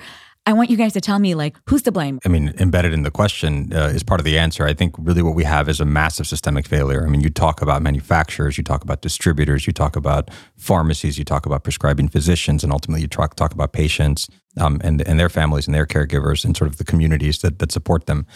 I 0.48 0.54
want 0.54 0.70
you 0.70 0.78
guys 0.78 0.94
to 0.94 1.02
tell 1.02 1.18
me, 1.18 1.34
like, 1.34 1.58
who's 1.68 1.82
to 1.82 1.92
blame? 1.92 2.20
I 2.24 2.30
mean, 2.30 2.54
embedded 2.58 2.94
in 2.94 3.02
the 3.02 3.10
question 3.10 3.70
uh, 3.70 3.92
is 3.94 4.02
part 4.02 4.18
of 4.18 4.24
the 4.24 4.38
answer. 4.38 4.64
I 4.64 4.72
think 4.72 4.94
really 4.96 5.20
what 5.20 5.34
we 5.34 5.44
have 5.44 5.68
is 5.68 5.78
a 5.78 5.84
massive 5.84 6.26
systemic 6.26 6.66
failure. 6.66 7.04
I 7.04 7.10
mean, 7.10 7.20
you 7.20 7.28
talk 7.28 7.60
about 7.60 7.82
manufacturers, 7.82 8.56
you 8.56 8.64
talk 8.64 8.82
about 8.82 9.02
distributors, 9.02 9.66
you 9.66 9.74
talk 9.74 9.94
about 9.94 10.30
pharmacies, 10.56 11.18
you 11.18 11.24
talk 11.26 11.44
about 11.44 11.64
prescribing 11.64 12.08
physicians, 12.08 12.64
and 12.64 12.72
ultimately 12.72 13.02
you 13.02 13.08
talk, 13.08 13.34
talk 13.34 13.52
about 13.52 13.74
patients 13.74 14.26
um, 14.58 14.80
and, 14.82 15.06
and 15.06 15.20
their 15.20 15.28
families 15.28 15.66
and 15.66 15.74
their 15.74 15.84
caregivers 15.84 16.46
and 16.46 16.56
sort 16.56 16.70
of 16.70 16.78
the 16.78 16.84
communities 16.84 17.40
that, 17.40 17.58
that 17.58 17.70
support 17.70 18.06
them. 18.06 18.26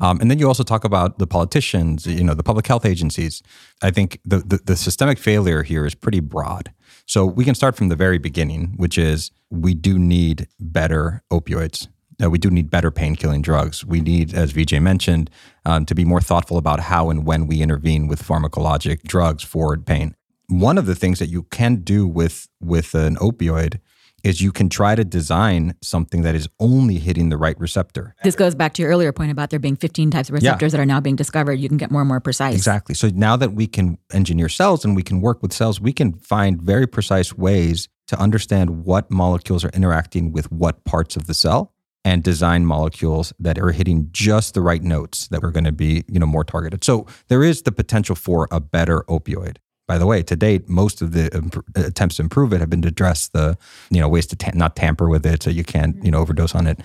Um, 0.00 0.20
and 0.20 0.28
then 0.28 0.40
you 0.40 0.48
also 0.48 0.64
talk 0.64 0.82
about 0.82 1.20
the 1.20 1.26
politicians, 1.28 2.04
you 2.04 2.24
know, 2.24 2.34
the 2.34 2.42
public 2.42 2.66
health 2.66 2.84
agencies. 2.84 3.44
I 3.80 3.92
think 3.92 4.18
the, 4.24 4.38
the, 4.38 4.58
the 4.64 4.76
systemic 4.76 5.20
failure 5.20 5.62
here 5.62 5.86
is 5.86 5.94
pretty 5.94 6.18
broad. 6.18 6.72
So 7.10 7.26
we 7.26 7.44
can 7.44 7.56
start 7.56 7.74
from 7.74 7.88
the 7.88 7.96
very 7.96 8.18
beginning, 8.18 8.74
which 8.76 8.96
is 8.96 9.32
we 9.50 9.74
do 9.74 9.98
need 9.98 10.46
better 10.60 11.24
opioids. 11.32 11.88
Uh, 12.22 12.30
we 12.30 12.38
do 12.38 12.50
need 12.50 12.70
better 12.70 12.92
pain 12.92 13.16
killing 13.16 13.42
drugs. 13.42 13.84
We 13.84 14.00
need, 14.00 14.32
as 14.32 14.52
Vijay 14.52 14.80
mentioned, 14.80 15.28
um, 15.64 15.86
to 15.86 15.94
be 15.96 16.04
more 16.04 16.20
thoughtful 16.20 16.56
about 16.56 16.78
how 16.78 17.10
and 17.10 17.26
when 17.26 17.48
we 17.48 17.62
intervene 17.62 18.06
with 18.06 18.22
pharmacologic 18.22 19.02
drugs 19.02 19.42
for 19.42 19.76
pain. 19.76 20.14
One 20.46 20.78
of 20.78 20.86
the 20.86 20.94
things 20.94 21.18
that 21.18 21.26
you 21.26 21.42
can 21.50 21.82
do 21.82 22.06
with 22.06 22.46
with 22.60 22.94
an 22.94 23.16
opioid 23.16 23.80
is 24.24 24.40
you 24.40 24.52
can 24.52 24.68
try 24.68 24.94
to 24.94 25.04
design 25.04 25.74
something 25.82 26.22
that 26.22 26.34
is 26.34 26.48
only 26.58 26.96
hitting 26.98 27.28
the 27.28 27.36
right 27.36 27.58
receptor. 27.58 28.14
This 28.22 28.36
goes 28.36 28.54
back 28.54 28.74
to 28.74 28.82
your 28.82 28.90
earlier 28.90 29.12
point 29.12 29.30
about 29.30 29.50
there 29.50 29.58
being 29.58 29.76
15 29.76 30.10
types 30.10 30.28
of 30.28 30.34
receptors 30.34 30.72
yeah. 30.72 30.76
that 30.76 30.82
are 30.82 30.86
now 30.86 31.00
being 31.00 31.16
discovered. 31.16 31.54
You 31.54 31.68
can 31.68 31.76
get 31.76 31.90
more 31.90 32.02
and 32.02 32.08
more 32.08 32.20
precise. 32.20 32.54
Exactly. 32.54 32.94
So 32.94 33.08
now 33.08 33.36
that 33.36 33.52
we 33.52 33.66
can 33.66 33.98
engineer 34.12 34.48
cells 34.48 34.84
and 34.84 34.96
we 34.96 35.02
can 35.02 35.20
work 35.20 35.42
with 35.42 35.52
cells, 35.52 35.80
we 35.80 35.92
can 35.92 36.14
find 36.14 36.60
very 36.60 36.86
precise 36.86 37.36
ways 37.36 37.88
to 38.08 38.18
understand 38.18 38.84
what 38.84 39.10
molecules 39.10 39.64
are 39.64 39.70
interacting 39.70 40.32
with 40.32 40.50
what 40.50 40.84
parts 40.84 41.16
of 41.16 41.26
the 41.26 41.34
cell 41.34 41.72
and 42.04 42.22
design 42.22 42.64
molecules 42.64 43.32
that 43.38 43.58
are 43.58 43.72
hitting 43.72 44.08
just 44.10 44.54
the 44.54 44.60
right 44.60 44.82
notes 44.82 45.28
that 45.28 45.44
are 45.44 45.50
going 45.50 45.64
to 45.64 45.72
be, 45.72 46.04
you 46.08 46.18
know, 46.18 46.26
more 46.26 46.44
targeted. 46.44 46.82
So 46.82 47.06
there 47.28 47.44
is 47.44 47.62
the 47.62 47.72
potential 47.72 48.16
for 48.16 48.48
a 48.50 48.58
better 48.58 49.04
opioid 49.08 49.58
by 49.90 49.98
the 49.98 50.06
way, 50.06 50.22
to 50.22 50.36
date, 50.36 50.68
most 50.68 51.02
of 51.02 51.10
the 51.10 51.34
imp- 51.34 51.64
attempts 51.74 52.14
to 52.14 52.22
improve 52.22 52.52
it 52.52 52.60
have 52.60 52.70
been 52.70 52.80
to 52.82 52.86
address 52.86 53.26
the, 53.26 53.58
you 53.90 54.00
know, 54.00 54.08
ways 54.08 54.24
to 54.24 54.36
ta- 54.36 54.52
not 54.54 54.76
tamper 54.76 55.08
with 55.08 55.26
it 55.26 55.42
so 55.42 55.50
you 55.50 55.64
can't, 55.64 55.96
you 56.04 56.12
know, 56.12 56.20
overdose 56.20 56.54
on 56.54 56.68
it. 56.68 56.78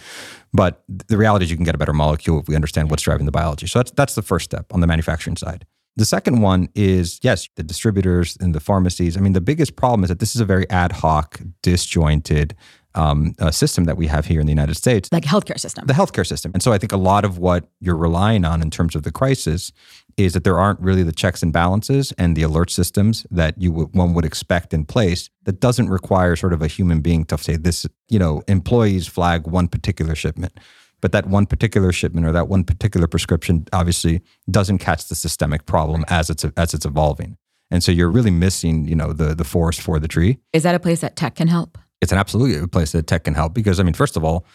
But 0.53 0.83
the 0.87 1.15
reality 1.15 1.45
is 1.45 1.51
you 1.51 1.55
can 1.55 1.65
get 1.65 1.75
a 1.75 1.77
better 1.77 1.93
molecule 1.93 2.39
if 2.39 2.47
we 2.47 2.55
understand 2.55 2.89
what's 2.89 3.03
driving 3.03 3.27
the 3.27 3.31
biology. 3.31 3.67
So 3.67 3.77
that's 3.77 3.91
that's 3.91 4.15
the 4.15 4.23
first 4.23 4.45
step 4.45 4.73
on 4.73 4.79
the 4.79 4.87
manufacturing 4.87 5.37
side. 5.37 5.67
The 5.95 6.05
second 6.05 6.41
one 6.41 6.67
is 6.73 7.19
yes, 7.21 7.47
the 7.57 7.61
distributors 7.61 8.37
and 8.41 8.55
the 8.55 8.59
pharmacies. 8.59 9.15
I 9.17 9.19
mean, 9.19 9.33
the 9.33 9.39
biggest 9.51 9.75
problem 9.75 10.03
is 10.03 10.09
that 10.09 10.17
this 10.17 10.33
is 10.33 10.41
a 10.41 10.45
very 10.45 10.67
ad 10.71 10.91
hoc, 10.91 11.39
disjointed 11.61 12.55
um, 12.95 13.35
system 13.51 13.85
that 13.85 13.97
we 13.97 14.07
have 14.07 14.25
here 14.25 14.39
in 14.39 14.45
the 14.45 14.51
United 14.51 14.75
States, 14.75 15.09
like 15.11 15.23
healthcare 15.23 15.59
system, 15.59 15.85
the 15.85 15.93
healthcare 15.93 16.25
system. 16.25 16.51
And 16.53 16.63
so 16.63 16.73
I 16.73 16.77
think 16.77 16.91
a 16.91 16.97
lot 16.97 17.25
of 17.25 17.37
what 17.37 17.69
you're 17.79 17.95
relying 17.95 18.45
on 18.45 18.61
in 18.61 18.71
terms 18.71 18.95
of 18.95 19.03
the 19.03 19.11
crisis 19.11 19.71
is 20.17 20.33
that 20.33 20.45
there 20.45 20.57
aren't 20.57 20.79
really 20.79 21.03
the 21.03 21.11
checks 21.11 21.43
and 21.43 21.51
balances 21.51 22.13
and 22.17 22.35
the 22.35 22.41
alert 22.41 22.71
systems 22.71 23.27
that 23.31 23.61
you 23.61 23.69
w- 23.69 23.89
one 23.91 24.13
would 24.13 24.23
expect 24.23 24.73
in 24.73 24.85
place. 24.85 25.29
That 25.43 25.59
doesn't 25.59 25.89
require 25.89 26.35
sort 26.35 26.53
of 26.53 26.61
a 26.61 26.67
human 26.67 27.01
being 27.01 27.25
to 27.25 27.37
say 27.37 27.57
this. 27.57 27.85
You 28.07 28.19
know, 28.19 28.41
employees 28.47 29.07
flag 29.07 29.45
one 29.45 29.67
particular 29.67 30.15
shipment 30.15 30.57
but 31.01 31.11
that 31.11 31.27
one 31.27 31.45
particular 31.45 31.91
shipment 31.91 32.25
or 32.25 32.31
that 32.31 32.47
one 32.47 32.63
particular 32.63 33.07
prescription 33.07 33.67
obviously 33.73 34.23
doesn't 34.49 34.79
catch 34.79 35.07
the 35.07 35.13
systemic 35.13 35.67
problem 35.67 36.03
as 36.07 36.31
it's 36.31 36.43
as 36.57 36.73
it's 36.73 36.83
evolving. 36.83 37.37
And 37.69 37.83
so 37.83 37.91
you're 37.91 38.09
really 38.09 38.31
missing, 38.31 38.87
you 38.87 38.95
know, 38.95 39.13
the 39.13 39.35
the 39.35 39.43
forest 39.43 39.81
for 39.81 39.99
the 39.99 40.07
tree. 40.07 40.39
Is 40.51 40.63
that 40.63 40.73
a 40.73 40.79
place 40.79 41.01
that 41.01 41.15
tech 41.15 41.35
can 41.35 41.47
help? 41.47 41.77
It's 42.05 42.11
an 42.11 42.19
absolutely 42.19 42.67
place 42.67 42.91
that 42.91 43.07
tech 43.07 43.23
can 43.23 43.33
help 43.33 43.55
because 43.55 43.79
I 43.79 43.83
mean, 43.83 43.95
first 43.95 44.15
of 44.15 44.23
all, 44.23 44.45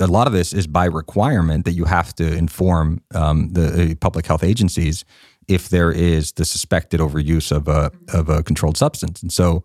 a 0.00 0.08
lot 0.08 0.26
of 0.26 0.32
this 0.32 0.52
is 0.52 0.66
by 0.66 0.86
requirement 0.86 1.64
that 1.64 1.70
you 1.70 1.84
have 1.84 2.12
to 2.16 2.36
inform 2.36 3.00
um, 3.14 3.50
the 3.50 3.96
public 4.00 4.26
health 4.26 4.42
agencies 4.42 5.04
if 5.46 5.68
there 5.68 5.92
is 5.92 6.32
the 6.32 6.44
suspected 6.44 6.98
overuse 6.98 7.52
of 7.52 7.68
a 7.68 7.92
of 8.12 8.28
a 8.28 8.42
controlled 8.42 8.76
substance. 8.76 9.22
And 9.22 9.32
so 9.32 9.62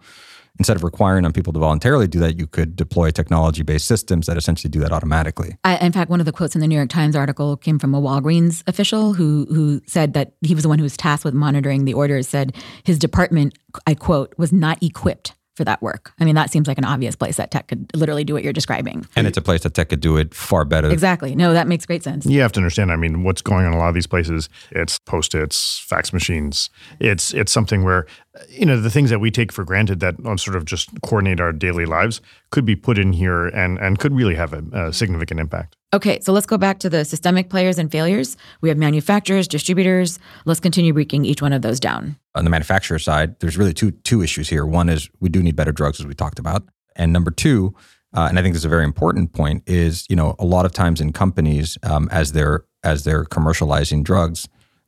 instead 0.60 0.78
of 0.78 0.84
requiring 0.84 1.26
on 1.26 1.34
people 1.34 1.52
to 1.54 1.58
voluntarily 1.58 2.08
do 2.08 2.20
that, 2.20 2.38
you 2.38 2.46
could 2.46 2.76
deploy 2.76 3.10
technology 3.10 3.64
based 3.64 3.88
systems 3.88 4.28
that 4.28 4.38
essentially 4.38 4.70
do 4.70 4.80
that 4.82 4.92
automatically. 4.92 5.58
I, 5.64 5.78
in 5.78 5.92
fact, 5.92 6.12
one 6.12 6.20
of 6.20 6.28
the 6.28 6.32
quotes 6.32 6.54
in 6.54 6.62
the 6.62 6.68
New 6.68 6.76
York 6.76 6.90
Times 6.90 7.16
article 7.16 7.58
came 7.58 7.80
from 7.80 7.96
a 7.96 8.00
Walgreens 8.00 8.62
official 8.68 9.14
who 9.14 9.48
who 9.50 9.82
said 9.88 10.14
that 10.14 10.34
he 10.42 10.54
was 10.54 10.62
the 10.62 10.70
one 10.70 10.78
who 10.78 10.84
was 10.84 10.96
tasked 10.96 11.26
with 11.26 11.34
monitoring 11.34 11.86
the 11.86 11.96
orders. 11.96 12.28
Said 12.28 12.56
his 12.84 13.00
department, 13.00 13.58
I 13.88 13.96
quote, 13.96 14.36
was 14.38 14.54
not 14.54 14.84
equipped 14.84 15.34
for 15.56 15.66
that 15.66 15.82
work. 15.82 16.14
I 16.20 16.26
mean, 16.26 16.36
that 16.36 16.50
seems 16.50 16.68
like 16.68 16.78
an 16.78 16.86
obvious 16.86 17.16
place 17.16 17.38
that 17.38 17.52
tech 17.52 17.68
could 17.68 17.92
literally 17.96 18.24
do 18.24 18.34
what 18.34 18.44
you're 18.44 18.54
describing. 18.54 19.06
And 19.16 19.28
it's 19.28 19.38
a 19.38 19.42
place 19.42 19.62
that 19.64 19.74
tech 19.74 19.90
could 19.90 20.00
do 20.00 20.18
it 20.18 20.34
far 20.34 20.66
better. 20.66 20.90
Exactly. 20.90 21.36
No, 21.36 21.54
that 21.54 21.68
makes 21.68 21.86
great 21.86 22.04
sense. 22.04 22.26
You 22.26 22.42
have 22.42 22.52
to 22.54 22.60
understand. 22.60 22.92
I 22.92 22.96
mean, 22.96 23.24
what's 23.24 23.42
going 23.42 23.66
on 23.66 23.74
in 23.74 23.78
a 23.78 23.80
lot 23.80 23.90
of 23.90 23.96
these 23.96 24.08
places? 24.08 24.50
It's 24.72 24.98
post-its, 25.00 25.80
fax 25.80 26.14
machines. 26.14 26.70
It's 27.00 27.34
it's 27.34 27.52
something 27.52 27.84
where 27.84 28.06
you 28.50 28.66
know 28.66 28.80
the 28.80 28.90
things 28.90 29.10
that 29.10 29.20
we 29.20 29.32
take 29.32 29.52
for 29.52 29.64
granted 29.64 30.00
that 30.00 30.16
sort 30.40 30.56
of 30.56 30.66
just 30.66 30.90
coordinate 31.02 31.40
our 31.40 31.52
daily 31.52 31.86
lives 31.86 32.22
could 32.50 32.66
be 32.66 32.76
put 32.76 32.98
in 32.98 33.14
here 33.14 33.48
and 33.48 33.78
and 33.80 34.00
could 34.00 34.14
really 34.14 34.36
have 34.36 34.54
a, 34.54 34.64
a 34.88 34.94
significant 34.94 35.40
impact. 35.40 35.76
Okay, 35.94 36.20
so 36.22 36.32
let's 36.32 36.46
go 36.46 36.58
back 36.58 36.80
to 36.80 36.90
the 36.90 37.04
systemic 37.04 37.50
players 37.50 37.78
and 37.78 37.92
failures. 37.92 38.38
We 38.62 38.70
have 38.70 38.78
manufacturers, 38.78 39.48
distributors. 39.48 40.20
Let's 40.46 40.62
continue 40.62 40.94
breaking 40.94 41.26
each 41.26 41.42
one 41.42 41.52
of 41.52 41.62
those 41.62 41.80
down. 41.80 42.18
On 42.36 42.46
the 42.46 42.50
manufacturer 42.50 43.00
side, 43.00 43.40
there's 43.40 43.58
really 43.58 43.74
two 43.74 43.92
two 43.92 44.22
issues 44.22 44.50
here. 44.50 44.66
One 44.66 44.90
is 44.90 45.10
we 45.20 45.30
do 45.30 45.44
need 45.44 45.56
better 45.56 45.74
drugs, 45.74 46.00
as 46.00 46.06
we 46.06 46.14
talked 46.14 46.40
about, 46.40 46.64
and 46.96 47.12
number 47.12 47.32
two, 47.32 47.76
uh, 48.14 48.28
and 48.30 48.40
I 48.40 48.42
think 48.42 48.54
this 48.54 48.62
is 48.62 48.66
a 48.66 48.70
very 48.70 48.86
important 48.86 49.34
point, 49.34 49.64
is 49.68 50.06
you 50.10 50.16
know 50.16 50.36
a 50.40 50.46
lot 50.46 50.66
of 50.66 50.72
times 50.72 51.02
in 51.02 51.12
companies 51.14 51.78
um, 51.84 52.08
as 52.12 52.32
they're 52.32 52.64
as 52.84 53.04
they're 53.04 53.26
commercializing 53.26 54.04
drugs, 54.04 54.48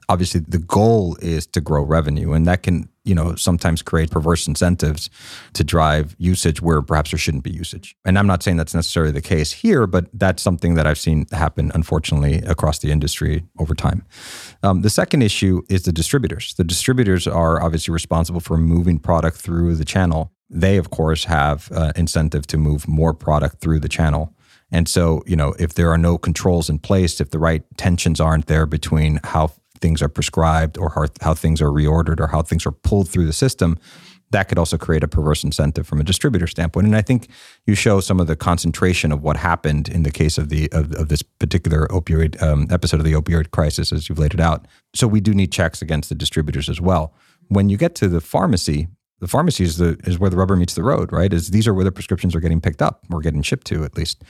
obviously 0.10 0.40
the 0.40 0.58
goal 0.58 1.18
is 1.22 1.46
to 1.48 1.62
grow 1.62 1.84
revenue, 1.84 2.34
and 2.34 2.46
that 2.48 2.64
can 2.64 2.90
you 3.04 3.14
know, 3.14 3.36
sometimes 3.36 3.82
create 3.82 4.12
perverse 4.12 4.48
incentives 4.48 5.10
to 5.54 5.64
drive 5.64 6.16
usage 6.18 6.62
where 6.62 6.82
perhaps 6.82 7.12
there 7.12 7.18
shouldn't 7.18 7.44
be 7.44 7.52
usage. 7.52 7.96
And 8.06 8.18
I'm 8.18 8.28
not 8.28 8.44
saying 8.44 8.58
that's 8.58 8.74
necessarily 8.74 9.12
the 9.12 9.22
case 9.22 9.52
here, 9.52 9.86
but 9.88 10.08
that's 10.14 10.42
something 10.42 10.76
that 10.76 10.88
I've 10.88 10.98
seen 10.98 11.26
happen, 11.32 11.72
unfortunately, 11.74 12.38
across 12.48 12.80
the 12.80 12.92
industry 12.92 13.44
over 13.60 13.76
time. 13.76 14.06
Um, 14.62 14.82
the 14.82 14.90
second 14.90 15.22
issue 15.22 15.62
is 15.70 15.84
the 15.84 15.92
distributors. 15.92 16.54
The 16.56 16.64
distributors 16.64 17.28
are 17.28 17.62
obviously 17.62 17.94
responsible 17.94 18.40
for 18.40 18.58
moving 18.58 19.00
product 19.00 19.38
through 19.38 19.76
the 19.76 19.86
channel. 19.86 20.32
They, 20.50 20.78
of 20.78 20.90
course, 20.90 21.26
have 21.26 21.70
uh, 21.74 21.92
incentive 21.96 22.48
to 22.48 22.58
move 22.58 22.88
more 22.88 23.14
product 23.14 23.60
through 23.60 23.80
the 23.80 23.90
channel. 23.90 24.34
And 24.72 24.90
so, 24.90 25.24
you 25.28 25.36
know, 25.36 25.54
if 25.60 25.76
there 25.76 25.92
are 25.92 25.98
no 25.98 26.18
controls 26.18 26.70
in 26.70 26.80
place, 26.80 27.22
if 27.22 27.30
the 27.30 27.40
right 27.40 27.64
tensions 27.78 28.20
aren't 28.20 28.48
there 28.48 28.66
between 28.66 29.20
how 29.24 29.52
things 29.84 30.02
are 30.02 30.14
prescribed 30.20 30.78
or 30.78 30.90
how, 30.96 31.06
how 31.26 31.34
things 31.34 31.62
are 31.62 31.72
reordered 31.82 32.20
or 32.22 32.28
how 32.28 32.42
things 32.42 32.66
are 32.66 32.72
pulled 32.72 33.10
through 33.10 33.28
the 33.28 33.34
system, 33.46 33.78
that 34.32 34.48
could 34.48 34.58
also 34.58 34.78
create 34.78 35.04
a 35.04 35.08
perverse 35.08 35.44
incentive 35.44 35.86
from 35.86 36.00
a 36.00 36.04
distributor 36.04 36.48
standpoint. 36.48 36.88
And 36.88 36.96
I 36.96 37.04
think 37.10 37.28
you 37.68 37.76
show 37.76 38.00
some 38.00 38.22
of 38.22 38.28
the 38.28 38.38
concentration 38.38 39.12
of 39.12 39.22
what 39.22 39.36
happened 39.38 39.90
in 39.90 40.04
the 40.04 40.12
case 40.12 40.40
of 40.42 40.48
the 40.48 40.72
of, 40.72 40.86
of 41.02 41.06
this 41.10 41.22
particular 41.22 41.86
opioid 41.90 42.42
um, 42.42 42.68
episode 42.72 43.00
of 43.02 43.06
the 43.06 43.14
opioid 43.22 43.52
crisis, 43.52 43.92
as 43.92 44.08
you've 44.08 44.24
laid 44.24 44.34
it 44.34 44.40
out. 44.40 44.60
So 44.96 45.06
we 45.06 45.22
do 45.22 45.34
need 45.34 45.52
checks 45.52 45.82
against 45.82 46.08
the 46.10 46.16
distributors 46.16 46.70
as 46.70 46.80
well. 46.80 47.14
When 47.50 47.70
you 47.70 47.78
get 47.78 47.94
to 47.96 48.08
the 48.08 48.22
pharmacy, 48.22 48.88
the 49.24 49.30
pharmacy 49.30 49.64
is 49.64 49.78
the 49.78 49.98
is 50.04 50.20
where 50.20 50.30
the 50.30 50.36
rubber 50.36 50.58
meets 50.58 50.74
the 50.74 50.84
road, 50.84 51.14
right? 51.14 51.32
Is 51.32 51.52
these 51.52 51.66
are 51.66 51.74
where 51.74 51.86
the 51.86 51.94
prescriptions 51.94 52.36
are 52.36 52.42
getting 52.42 52.60
picked 52.60 52.82
up 52.82 53.06
or 53.10 53.22
getting 53.22 53.42
shipped 53.42 53.66
to 53.68 53.86
at 53.86 53.96
least. 53.96 54.22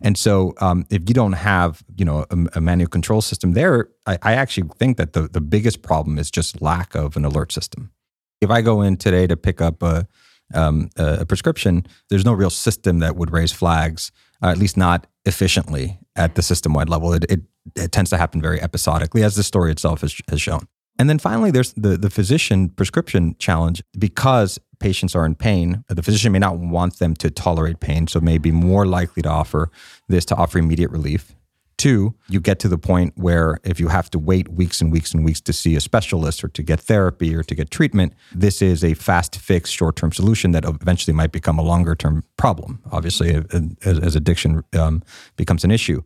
And 0.00 0.18
so, 0.18 0.54
um, 0.60 0.86
if 0.90 1.02
you 1.08 1.14
don't 1.14 1.34
have 1.34 1.84
you 1.96 2.04
know 2.04 2.26
a, 2.30 2.36
a 2.56 2.60
manual 2.60 2.88
control 2.88 3.22
system 3.22 3.52
there, 3.52 3.88
I, 4.06 4.18
I 4.22 4.32
actually 4.34 4.68
think 4.76 4.96
that 4.96 5.12
the 5.12 5.22
the 5.28 5.40
biggest 5.40 5.82
problem 5.82 6.18
is 6.18 6.32
just 6.32 6.60
lack 6.60 6.96
of 6.96 7.16
an 7.16 7.24
alert 7.24 7.52
system. 7.52 7.92
If 8.40 8.50
I 8.50 8.60
go 8.60 8.82
in 8.82 8.96
today 8.96 9.28
to 9.28 9.36
pick 9.36 9.60
up 9.60 9.84
a 9.84 10.08
um, 10.52 10.90
a 10.96 11.24
prescription, 11.24 11.86
there's 12.08 12.24
no 12.24 12.32
real 12.32 12.50
system 12.50 12.98
that 12.98 13.14
would 13.14 13.30
raise 13.30 13.52
flags, 13.52 14.10
uh, 14.42 14.48
at 14.48 14.58
least 14.58 14.76
not 14.76 15.06
efficiently 15.24 16.00
at 16.16 16.34
the 16.34 16.42
system 16.42 16.74
wide 16.74 16.88
level. 16.88 17.12
It, 17.12 17.24
it, 17.30 17.40
it, 17.76 17.92
tends 17.92 18.10
to 18.10 18.16
happen 18.16 18.40
very 18.40 18.60
episodically, 18.60 19.22
as 19.22 19.36
the 19.36 19.44
story 19.44 19.70
itself 19.70 20.00
has, 20.00 20.20
has 20.28 20.40
shown. 20.40 20.66
And 21.00 21.08
then 21.08 21.18
finally, 21.18 21.50
there's 21.50 21.72
the, 21.72 21.96
the 21.96 22.10
physician 22.10 22.68
prescription 22.68 23.34
challenge 23.38 23.82
because 23.98 24.58
patients 24.80 25.14
are 25.14 25.24
in 25.24 25.34
pain. 25.34 25.82
The 25.88 26.02
physician 26.02 26.30
may 26.30 26.38
not 26.38 26.58
want 26.58 26.98
them 26.98 27.14
to 27.16 27.30
tolerate 27.30 27.80
pain, 27.80 28.06
so 28.06 28.20
may 28.20 28.36
be 28.36 28.52
more 28.52 28.84
likely 28.84 29.22
to 29.22 29.30
offer 29.30 29.70
this 30.08 30.26
to 30.26 30.36
offer 30.36 30.58
immediate 30.58 30.90
relief. 30.90 31.34
Two, 31.78 32.14
you 32.28 32.38
get 32.38 32.58
to 32.58 32.68
the 32.68 32.76
point 32.76 33.14
where 33.16 33.60
if 33.64 33.80
you 33.80 33.88
have 33.88 34.10
to 34.10 34.18
wait 34.18 34.50
weeks 34.50 34.82
and 34.82 34.92
weeks 34.92 35.14
and 35.14 35.24
weeks 35.24 35.40
to 35.40 35.54
see 35.54 35.74
a 35.74 35.80
specialist 35.80 36.44
or 36.44 36.48
to 36.48 36.62
get 36.62 36.78
therapy 36.78 37.34
or 37.34 37.42
to 37.44 37.54
get 37.54 37.70
treatment, 37.70 38.12
this 38.34 38.60
is 38.60 38.84
a 38.84 38.92
fast 38.92 39.36
fix, 39.36 39.70
short 39.70 39.96
term 39.96 40.12
solution 40.12 40.50
that 40.50 40.66
eventually 40.66 41.14
might 41.14 41.32
become 41.32 41.58
a 41.58 41.62
longer 41.62 41.94
term 41.94 42.24
problem, 42.36 42.82
obviously, 42.92 43.42
as, 43.86 44.14
addiction 44.14 44.62
um, 44.78 45.02
becomes 45.36 45.64
an 45.64 45.70
issue. 45.70 46.02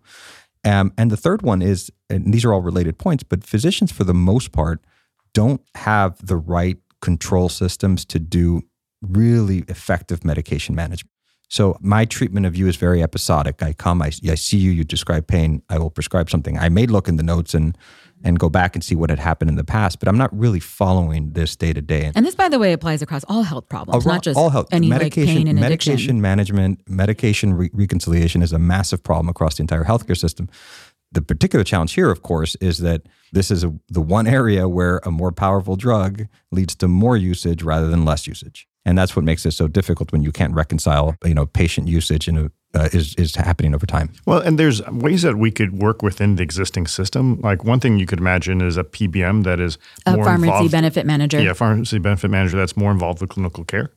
Um, 0.64 0.92
and 0.96 1.10
the 1.10 1.16
third 1.16 1.42
one 1.42 1.62
is, 1.62 1.90
and 2.08 2.32
these 2.32 2.44
are 2.44 2.52
all 2.52 2.62
related 2.62 2.98
points, 2.98 3.22
but 3.22 3.44
physicians, 3.44 3.92
for 3.92 4.04
the 4.04 4.14
most 4.14 4.52
part, 4.52 4.82
don't 5.34 5.60
have 5.74 6.24
the 6.24 6.36
right 6.36 6.78
control 7.02 7.48
systems 7.48 8.04
to 8.06 8.18
do 8.18 8.62
really 9.02 9.64
effective 9.68 10.24
medication 10.24 10.74
management. 10.74 11.10
So 11.54 11.78
my 11.80 12.04
treatment 12.04 12.46
of 12.46 12.56
you 12.56 12.66
is 12.66 12.74
very 12.74 13.00
episodic. 13.00 13.62
I 13.62 13.74
come, 13.74 14.02
I, 14.02 14.06
I 14.28 14.34
see 14.34 14.56
you, 14.56 14.72
you 14.72 14.82
describe 14.82 15.28
pain, 15.28 15.62
I 15.68 15.78
will 15.78 15.88
prescribe 15.88 16.28
something. 16.28 16.58
I 16.58 16.68
may 16.68 16.86
look 16.86 17.06
in 17.06 17.14
the 17.14 17.22
notes 17.22 17.54
and 17.54 17.78
and 18.24 18.40
go 18.40 18.48
back 18.48 18.74
and 18.74 18.82
see 18.82 18.96
what 18.96 19.08
had 19.08 19.20
happened 19.20 19.50
in 19.50 19.56
the 19.56 19.62
past. 19.62 20.00
But 20.00 20.08
I'm 20.08 20.18
not 20.18 20.36
really 20.36 20.58
following 20.58 21.30
this 21.34 21.54
day 21.54 21.72
to 21.72 21.80
day. 21.80 22.10
And 22.16 22.26
this, 22.26 22.34
by 22.34 22.48
the 22.48 22.58
way, 22.58 22.72
applies 22.72 23.02
across 23.02 23.22
all 23.28 23.44
health 23.44 23.68
problems, 23.68 24.04
not 24.04 24.24
just 24.24 24.36
all 24.36 24.50
health. 24.50 24.66
any 24.72 24.88
medication, 24.88 25.28
like 25.28 25.36
pain 25.36 25.46
and 25.46 25.60
medication 25.60 25.92
addiction. 25.92 26.20
management, 26.20 26.80
medication 26.88 27.54
re- 27.54 27.70
reconciliation 27.72 28.42
is 28.42 28.52
a 28.52 28.58
massive 28.58 29.04
problem 29.04 29.28
across 29.28 29.54
the 29.54 29.62
entire 29.62 29.84
healthcare 29.84 30.18
system. 30.18 30.48
The 31.12 31.22
particular 31.22 31.64
challenge 31.64 31.92
here, 31.92 32.10
of 32.10 32.22
course, 32.22 32.56
is 32.56 32.78
that 32.78 33.02
this 33.30 33.52
is 33.52 33.62
a, 33.62 33.72
the 33.88 34.00
one 34.00 34.26
area 34.26 34.68
where 34.68 35.00
a 35.04 35.12
more 35.12 35.30
powerful 35.30 35.76
drug 35.76 36.26
leads 36.50 36.74
to 36.76 36.88
more 36.88 37.16
usage 37.16 37.62
rather 37.62 37.86
than 37.86 38.04
less 38.04 38.26
usage. 38.26 38.66
And 38.84 38.98
that's 38.98 39.16
what 39.16 39.24
makes 39.24 39.46
it 39.46 39.52
so 39.52 39.66
difficult 39.66 40.12
when 40.12 40.22
you 40.22 40.30
can't 40.30 40.54
reconcile, 40.54 41.16
you 41.24 41.34
know, 41.34 41.46
patient 41.46 41.88
usage 41.88 42.28
in 42.28 42.36
a 42.36 42.50
uh, 42.74 42.88
is 42.92 43.14
is 43.14 43.36
happening 43.36 43.74
over 43.74 43.86
time. 43.86 44.10
Well, 44.26 44.40
and 44.40 44.58
there's 44.58 44.84
ways 44.88 45.22
that 45.22 45.36
we 45.36 45.50
could 45.50 45.78
work 45.78 46.02
within 46.02 46.36
the 46.36 46.42
existing 46.42 46.88
system. 46.88 47.40
Like 47.40 47.64
one 47.64 47.80
thing 47.80 47.98
you 47.98 48.06
could 48.06 48.18
imagine 48.18 48.60
is 48.60 48.76
a 48.76 48.84
PBM 48.84 49.44
that 49.44 49.60
is 49.60 49.78
a 50.06 50.16
more 50.16 50.24
pharmacy 50.24 50.48
involved, 50.48 50.72
benefit 50.72 51.06
manager. 51.06 51.40
Yeah, 51.40 51.52
pharmacy 51.52 51.98
benefit 51.98 52.30
manager 52.30 52.56
that's 52.56 52.76
more 52.76 52.90
involved 52.90 53.20
with 53.20 53.30
clinical 53.30 53.64
care 53.64 53.92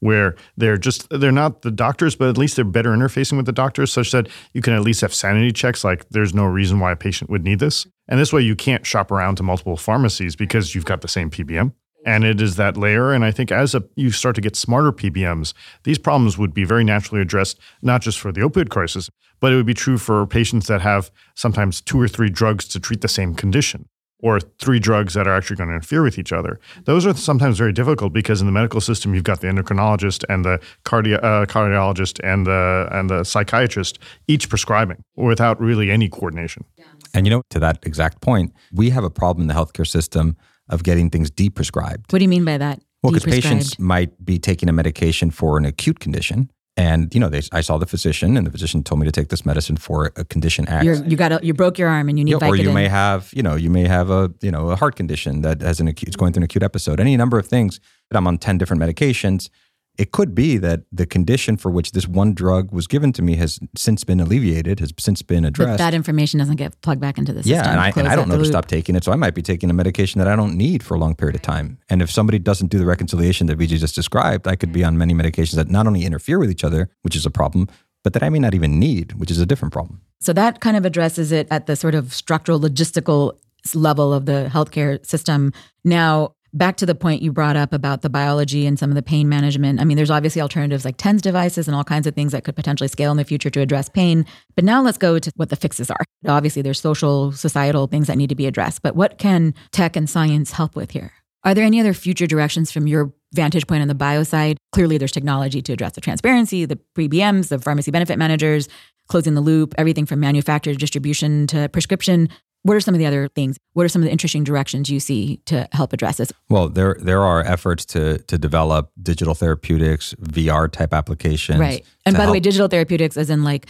where 0.00 0.36
they're 0.56 0.76
just 0.76 1.08
they're 1.10 1.32
not 1.32 1.62
the 1.62 1.70
doctors, 1.70 2.16
but 2.16 2.28
at 2.28 2.36
least 2.36 2.56
they're 2.56 2.64
better 2.64 2.90
interfacing 2.90 3.36
with 3.36 3.46
the 3.46 3.52
doctors, 3.52 3.92
such 3.92 4.10
that 4.12 4.28
you 4.52 4.60
can 4.60 4.72
at 4.72 4.82
least 4.82 5.00
have 5.00 5.14
sanity 5.14 5.52
checks. 5.52 5.84
Like 5.84 6.08
there's 6.10 6.34
no 6.34 6.44
reason 6.44 6.80
why 6.80 6.92
a 6.92 6.96
patient 6.96 7.30
would 7.30 7.44
need 7.44 7.58
this, 7.58 7.86
and 8.08 8.18
this 8.18 8.32
way 8.32 8.42
you 8.42 8.56
can't 8.56 8.86
shop 8.86 9.10
around 9.10 9.36
to 9.36 9.42
multiple 9.42 9.76
pharmacies 9.76 10.36
because 10.36 10.74
you've 10.74 10.84
got 10.84 11.00
the 11.00 11.08
same 11.08 11.30
PBM 11.30 11.72
and 12.04 12.24
it 12.24 12.40
is 12.40 12.56
that 12.56 12.76
layer. 12.76 13.12
And 13.12 13.24
I 13.24 13.30
think 13.30 13.50
as 13.50 13.74
a, 13.74 13.82
you 13.96 14.10
start 14.10 14.34
to 14.36 14.40
get 14.40 14.56
smarter 14.56 14.92
PBMs, 14.92 15.54
these 15.84 15.98
problems 15.98 16.38
would 16.38 16.54
be 16.54 16.64
very 16.64 16.84
naturally 16.84 17.20
addressed, 17.20 17.58
not 17.82 18.02
just 18.02 18.18
for 18.18 18.32
the 18.32 18.40
opioid 18.40 18.68
crisis, 18.68 19.10
but 19.40 19.52
it 19.52 19.56
would 19.56 19.66
be 19.66 19.74
true 19.74 19.98
for 19.98 20.26
patients 20.26 20.66
that 20.68 20.80
have 20.80 21.10
sometimes 21.34 21.80
two 21.80 22.00
or 22.00 22.08
three 22.08 22.30
drugs 22.30 22.66
to 22.68 22.80
treat 22.80 23.00
the 23.00 23.08
same 23.08 23.34
condition 23.34 23.88
or 24.24 24.40
three 24.40 24.78
drugs 24.78 25.12
that 25.12 25.26
are 25.26 25.36
actually 25.36 25.56
going 25.56 25.68
to 25.68 25.74
interfere 25.74 26.02
with 26.02 26.18
each 26.18 26.32
other. 26.32 26.58
Those 26.84 27.04
are 27.04 27.12
sometimes 27.14 27.58
very 27.58 27.74
difficult 27.74 28.14
because 28.14 28.40
in 28.40 28.46
the 28.46 28.52
medical 28.52 28.80
system, 28.80 29.14
you've 29.14 29.24
got 29.24 29.42
the 29.42 29.48
endocrinologist 29.48 30.24
and 30.30 30.46
the 30.46 30.54
uh, 30.54 31.44
cardiologist 31.44 32.20
and 32.24 32.46
the 32.46 32.88
and 32.90 33.10
the 33.10 33.24
psychiatrist 33.24 33.98
each 34.26 34.48
prescribing 34.48 35.02
without 35.14 35.60
really 35.60 35.90
any 35.90 36.08
coordination. 36.08 36.64
And 37.12 37.26
you 37.26 37.30
know, 37.30 37.42
to 37.50 37.58
that 37.60 37.80
exact 37.84 38.22
point, 38.22 38.54
we 38.72 38.90
have 38.90 39.04
a 39.04 39.10
problem 39.10 39.42
in 39.42 39.48
the 39.48 39.54
healthcare 39.54 39.86
system 39.86 40.38
of 40.68 40.82
getting 40.82 41.10
things 41.10 41.30
deprescribed. 41.30 42.12
What 42.12 42.18
do 42.18 42.22
you 42.22 42.28
mean 42.28 42.44
by 42.44 42.58
that? 42.58 42.80
Well, 43.02 43.12
because 43.12 43.24
patients 43.24 43.78
might 43.78 44.24
be 44.24 44.38
taking 44.38 44.68
a 44.68 44.72
medication 44.72 45.30
for 45.30 45.58
an 45.58 45.64
acute 45.64 46.00
condition. 46.00 46.50
And 46.76 47.14
you 47.14 47.20
know, 47.20 47.28
they, 47.28 47.42
I 47.52 47.60
saw 47.60 47.78
the 47.78 47.86
physician, 47.86 48.36
and 48.36 48.44
the 48.44 48.50
physician 48.50 48.82
told 48.82 48.98
me 48.98 49.04
to 49.04 49.12
take 49.12 49.28
this 49.28 49.46
medicine 49.46 49.76
for 49.76 50.10
a 50.16 50.24
condition 50.24 50.68
X. 50.68 50.84
You're, 50.84 50.96
you 51.04 51.16
got 51.16 51.30
a, 51.30 51.38
you 51.40 51.54
broke 51.54 51.78
your 51.78 51.88
arm, 51.88 52.08
and 52.08 52.18
you 52.18 52.24
need 52.24 52.32
yeah, 52.32 52.48
or 52.48 52.56
you 52.56 52.72
may 52.72 52.88
have, 52.88 53.30
you 53.32 53.44
know, 53.44 53.54
you 53.54 53.70
may 53.70 53.86
have 53.86 54.10
a 54.10 54.32
you 54.40 54.50
know 54.50 54.70
a 54.70 54.76
heart 54.76 54.96
condition 54.96 55.42
that 55.42 55.60
has 55.60 55.78
an 55.78 55.86
acute, 55.86 56.08
it's 56.08 56.16
going 56.16 56.32
through 56.32 56.40
an 56.40 56.44
acute 56.44 56.64
episode. 56.64 56.98
Any 56.98 57.16
number 57.16 57.38
of 57.38 57.46
things. 57.46 57.78
But 58.10 58.16
I'm 58.16 58.26
on 58.26 58.38
ten 58.38 58.58
different 58.58 58.82
medications, 58.82 59.50
It 59.96 60.10
could 60.10 60.34
be 60.34 60.56
that 60.58 60.82
the 60.90 61.06
condition 61.06 61.56
for 61.56 61.70
which 61.70 61.92
this 61.92 62.08
one 62.08 62.34
drug 62.34 62.72
was 62.72 62.88
given 62.88 63.12
to 63.12 63.22
me 63.22 63.36
has 63.36 63.60
since 63.76 64.02
been 64.02 64.18
alleviated, 64.18 64.80
has 64.80 64.92
since 64.98 65.22
been 65.22 65.44
addressed. 65.44 65.74
But 65.74 65.78
that 65.78 65.94
information 65.94 66.38
doesn't 66.38 66.56
get 66.56 66.80
plugged 66.80 67.00
back 67.00 67.16
into 67.16 67.32
the 67.32 67.44
system. 67.44 67.64
Yeah, 67.64 67.70
and 67.70 67.80
I, 67.80 67.92
and 67.96 68.08
I 68.08 68.16
don't 68.16 68.28
know 68.28 68.38
to 68.38 68.44
stop 68.44 68.66
taking 68.66 68.96
it. 68.96 69.04
So 69.04 69.12
I 69.12 69.16
might 69.16 69.34
be 69.34 69.42
taking 69.42 69.70
a 69.70 69.72
medication 69.72 70.18
that 70.18 70.26
I 70.26 70.34
don't 70.34 70.56
need 70.56 70.82
for 70.82 70.94
a 70.94 70.98
long 70.98 71.14
period 71.14 71.36
of 71.36 71.42
time. 71.42 71.78
And 71.88 72.02
if 72.02 72.10
somebody 72.10 72.40
doesn't 72.40 72.68
do 72.68 72.78
the 72.78 72.86
reconciliation 72.86 73.46
that 73.46 73.58
Vijay 73.58 73.78
just 73.78 73.94
described, 73.94 74.48
I 74.48 74.56
could 74.56 74.72
be 74.72 74.82
on 74.82 74.98
many 74.98 75.14
medications 75.14 75.54
that 75.54 75.70
not 75.70 75.86
only 75.86 76.04
interfere 76.04 76.40
with 76.40 76.50
each 76.50 76.64
other, 76.64 76.90
which 77.02 77.14
is 77.14 77.24
a 77.24 77.30
problem, 77.30 77.68
but 78.02 78.14
that 78.14 78.22
I 78.22 78.30
may 78.30 78.40
not 78.40 78.54
even 78.54 78.80
need, 78.80 79.12
which 79.12 79.30
is 79.30 79.38
a 79.38 79.46
different 79.46 79.72
problem. 79.72 80.00
So 80.20 80.32
that 80.32 80.60
kind 80.60 80.76
of 80.76 80.84
addresses 80.84 81.30
it 81.30 81.46
at 81.52 81.66
the 81.66 81.76
sort 81.76 81.94
of 81.94 82.12
structural 82.12 82.58
logistical 82.58 83.38
level 83.74 84.12
of 84.12 84.26
the 84.26 84.50
healthcare 84.52 85.04
system. 85.06 85.52
Now, 85.84 86.34
back 86.54 86.76
to 86.76 86.86
the 86.86 86.94
point 86.94 87.20
you 87.20 87.32
brought 87.32 87.56
up 87.56 87.72
about 87.72 88.02
the 88.02 88.08
biology 88.08 88.64
and 88.64 88.78
some 88.78 88.90
of 88.90 88.94
the 88.94 89.02
pain 89.02 89.28
management. 89.28 89.80
I 89.80 89.84
mean, 89.84 89.96
there's 89.96 90.10
obviously 90.10 90.40
alternatives 90.40 90.84
like 90.84 90.96
TENS 90.96 91.20
devices 91.20 91.66
and 91.66 91.74
all 91.76 91.84
kinds 91.84 92.06
of 92.06 92.14
things 92.14 92.32
that 92.32 92.44
could 92.44 92.56
potentially 92.56 92.88
scale 92.88 93.10
in 93.10 93.16
the 93.16 93.24
future 93.24 93.50
to 93.50 93.60
address 93.60 93.88
pain. 93.88 94.24
But 94.54 94.64
now 94.64 94.80
let's 94.80 94.96
go 94.96 95.18
to 95.18 95.32
what 95.34 95.50
the 95.50 95.56
fixes 95.56 95.90
are. 95.90 96.04
Obviously, 96.26 96.62
there's 96.62 96.80
social, 96.80 97.32
societal 97.32 97.88
things 97.88 98.06
that 98.06 98.16
need 98.16 98.28
to 98.28 98.34
be 98.36 98.46
addressed. 98.46 98.82
But 98.82 98.94
what 98.96 99.18
can 99.18 99.52
tech 99.72 99.96
and 99.96 100.08
science 100.08 100.52
help 100.52 100.76
with 100.76 100.92
here? 100.92 101.12
Are 101.42 101.52
there 101.52 101.64
any 101.64 101.78
other 101.78 101.92
future 101.92 102.26
directions 102.26 102.72
from 102.72 102.86
your 102.86 103.12
vantage 103.34 103.66
point 103.66 103.82
on 103.82 103.88
the 103.88 103.94
bio 103.94 104.22
side? 104.22 104.56
Clearly, 104.72 104.96
there's 104.96 105.12
technology 105.12 105.60
to 105.60 105.72
address 105.72 105.92
the 105.92 106.00
transparency, 106.00 106.64
the 106.64 106.78
PBMs, 106.96 107.48
the 107.48 107.58
pharmacy 107.58 107.90
benefit 107.90 108.18
managers, 108.18 108.68
closing 109.08 109.34
the 109.34 109.40
loop, 109.42 109.74
everything 109.76 110.06
from 110.06 110.20
manufacturer 110.20 110.74
distribution 110.74 111.46
to 111.48 111.68
prescription. 111.68 112.30
What 112.64 112.76
are 112.76 112.80
some 112.80 112.94
of 112.94 112.98
the 112.98 113.04
other 113.04 113.28
things? 113.28 113.58
What 113.74 113.84
are 113.84 113.88
some 113.88 114.00
of 114.00 114.06
the 114.06 114.10
interesting 114.10 114.42
directions 114.42 114.88
you 114.88 114.98
see 114.98 115.36
to 115.44 115.68
help 115.72 115.92
address 115.92 116.16
this? 116.16 116.32
Well, 116.48 116.70
there 116.70 116.96
there 116.98 117.22
are 117.22 117.42
efforts 117.42 117.84
to 117.86 118.18
to 118.18 118.38
develop 118.38 118.90
digital 119.02 119.34
therapeutics, 119.34 120.14
VR 120.14 120.72
type 120.72 120.94
applications. 120.94 121.60
Right. 121.60 121.84
And 122.06 122.14
by 122.14 122.22
help. 122.22 122.28
the 122.28 122.32
way, 122.32 122.40
digital 122.40 122.66
therapeutics 122.68 123.18
as 123.18 123.28
in 123.28 123.44
like 123.44 123.66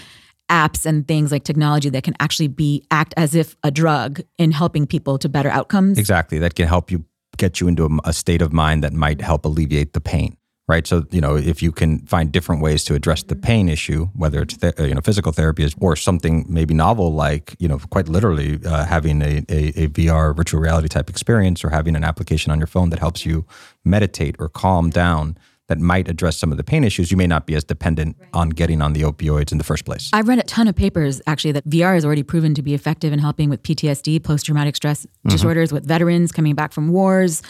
apps 0.48 0.86
and 0.86 1.08
things 1.08 1.32
like 1.32 1.42
technology 1.42 1.90
that 1.90 2.04
can 2.04 2.14
actually 2.20 2.48
be 2.48 2.84
act 2.90 3.14
as 3.16 3.34
if 3.34 3.56
a 3.64 3.70
drug 3.70 4.20
in 4.38 4.52
helping 4.52 4.86
people 4.86 5.18
to 5.18 5.28
better 5.28 5.48
outcomes. 5.48 5.98
Exactly. 5.98 6.38
That 6.38 6.54
can 6.54 6.68
help 6.68 6.90
you 6.90 7.04
get 7.36 7.60
you 7.60 7.66
into 7.66 7.86
a, 7.86 8.08
a 8.08 8.12
state 8.12 8.42
of 8.42 8.52
mind 8.52 8.84
that 8.84 8.92
might 8.92 9.20
help 9.20 9.44
alleviate 9.44 9.92
the 9.92 10.00
pain 10.00 10.36
right? 10.66 10.86
So 10.86 11.04
you 11.10 11.20
know, 11.20 11.36
if 11.36 11.62
you 11.62 11.72
can 11.72 12.00
find 12.06 12.32
different 12.32 12.62
ways 12.62 12.84
to 12.84 12.94
address 12.94 13.22
the 13.22 13.36
pain 13.36 13.68
issue, 13.68 14.06
whether 14.14 14.42
it's 14.42 14.56
th- 14.56 14.78
you 14.78 14.94
know 14.94 15.00
physical 15.00 15.32
therapy 15.32 15.68
or 15.80 15.96
something 15.96 16.46
maybe 16.48 16.74
novel 16.74 17.12
like 17.12 17.54
you 17.58 17.68
know 17.68 17.78
quite 17.90 18.08
literally 18.08 18.60
uh, 18.64 18.84
having 18.84 19.22
a, 19.22 19.44
a, 19.48 19.84
a, 19.84 19.88
VR 19.88 20.34
virtual 20.36 20.60
reality 20.60 20.88
type 20.88 21.10
experience 21.10 21.64
or 21.64 21.70
having 21.70 21.96
an 21.96 22.04
application 22.04 22.50
on 22.50 22.58
your 22.58 22.66
phone 22.66 22.90
that 22.90 22.98
helps 22.98 23.26
you 23.26 23.44
meditate 23.84 24.36
or 24.38 24.48
calm 24.48 24.90
down 24.90 25.36
that 25.68 25.78
might 25.78 26.08
address 26.08 26.36
some 26.36 26.50
of 26.50 26.58
the 26.58 26.64
pain 26.64 26.84
issues, 26.84 27.10
you 27.10 27.16
may 27.16 27.26
not 27.26 27.46
be 27.46 27.54
as 27.54 27.64
dependent 27.64 28.16
on 28.32 28.50
getting 28.50 28.82
on 28.82 28.92
the 28.92 29.02
opioids 29.02 29.50
in 29.50 29.58
the 29.58 29.64
first 29.64 29.84
place. 29.84 30.10
I've 30.12 30.28
read 30.28 30.38
a 30.38 30.42
ton 30.42 30.68
of 30.68 30.76
papers 30.76 31.22
actually 31.26 31.52
that 31.52 31.68
VR 31.68 31.94
has 31.94 32.04
already 32.04 32.22
proven 32.22 32.54
to 32.54 32.62
be 32.62 32.74
effective 32.74 33.12
in 33.12 33.18
helping 33.18 33.48
with 33.48 33.62
PTSD, 33.62 34.22
post 34.22 34.46
traumatic 34.46 34.76
stress 34.76 35.06
mm-hmm. 35.06 35.30
disorders, 35.30 35.72
with 35.72 35.86
veterans 35.86 36.32
coming 36.32 36.54
back 36.54 36.72
from 36.72 36.88
wars, 36.88 37.42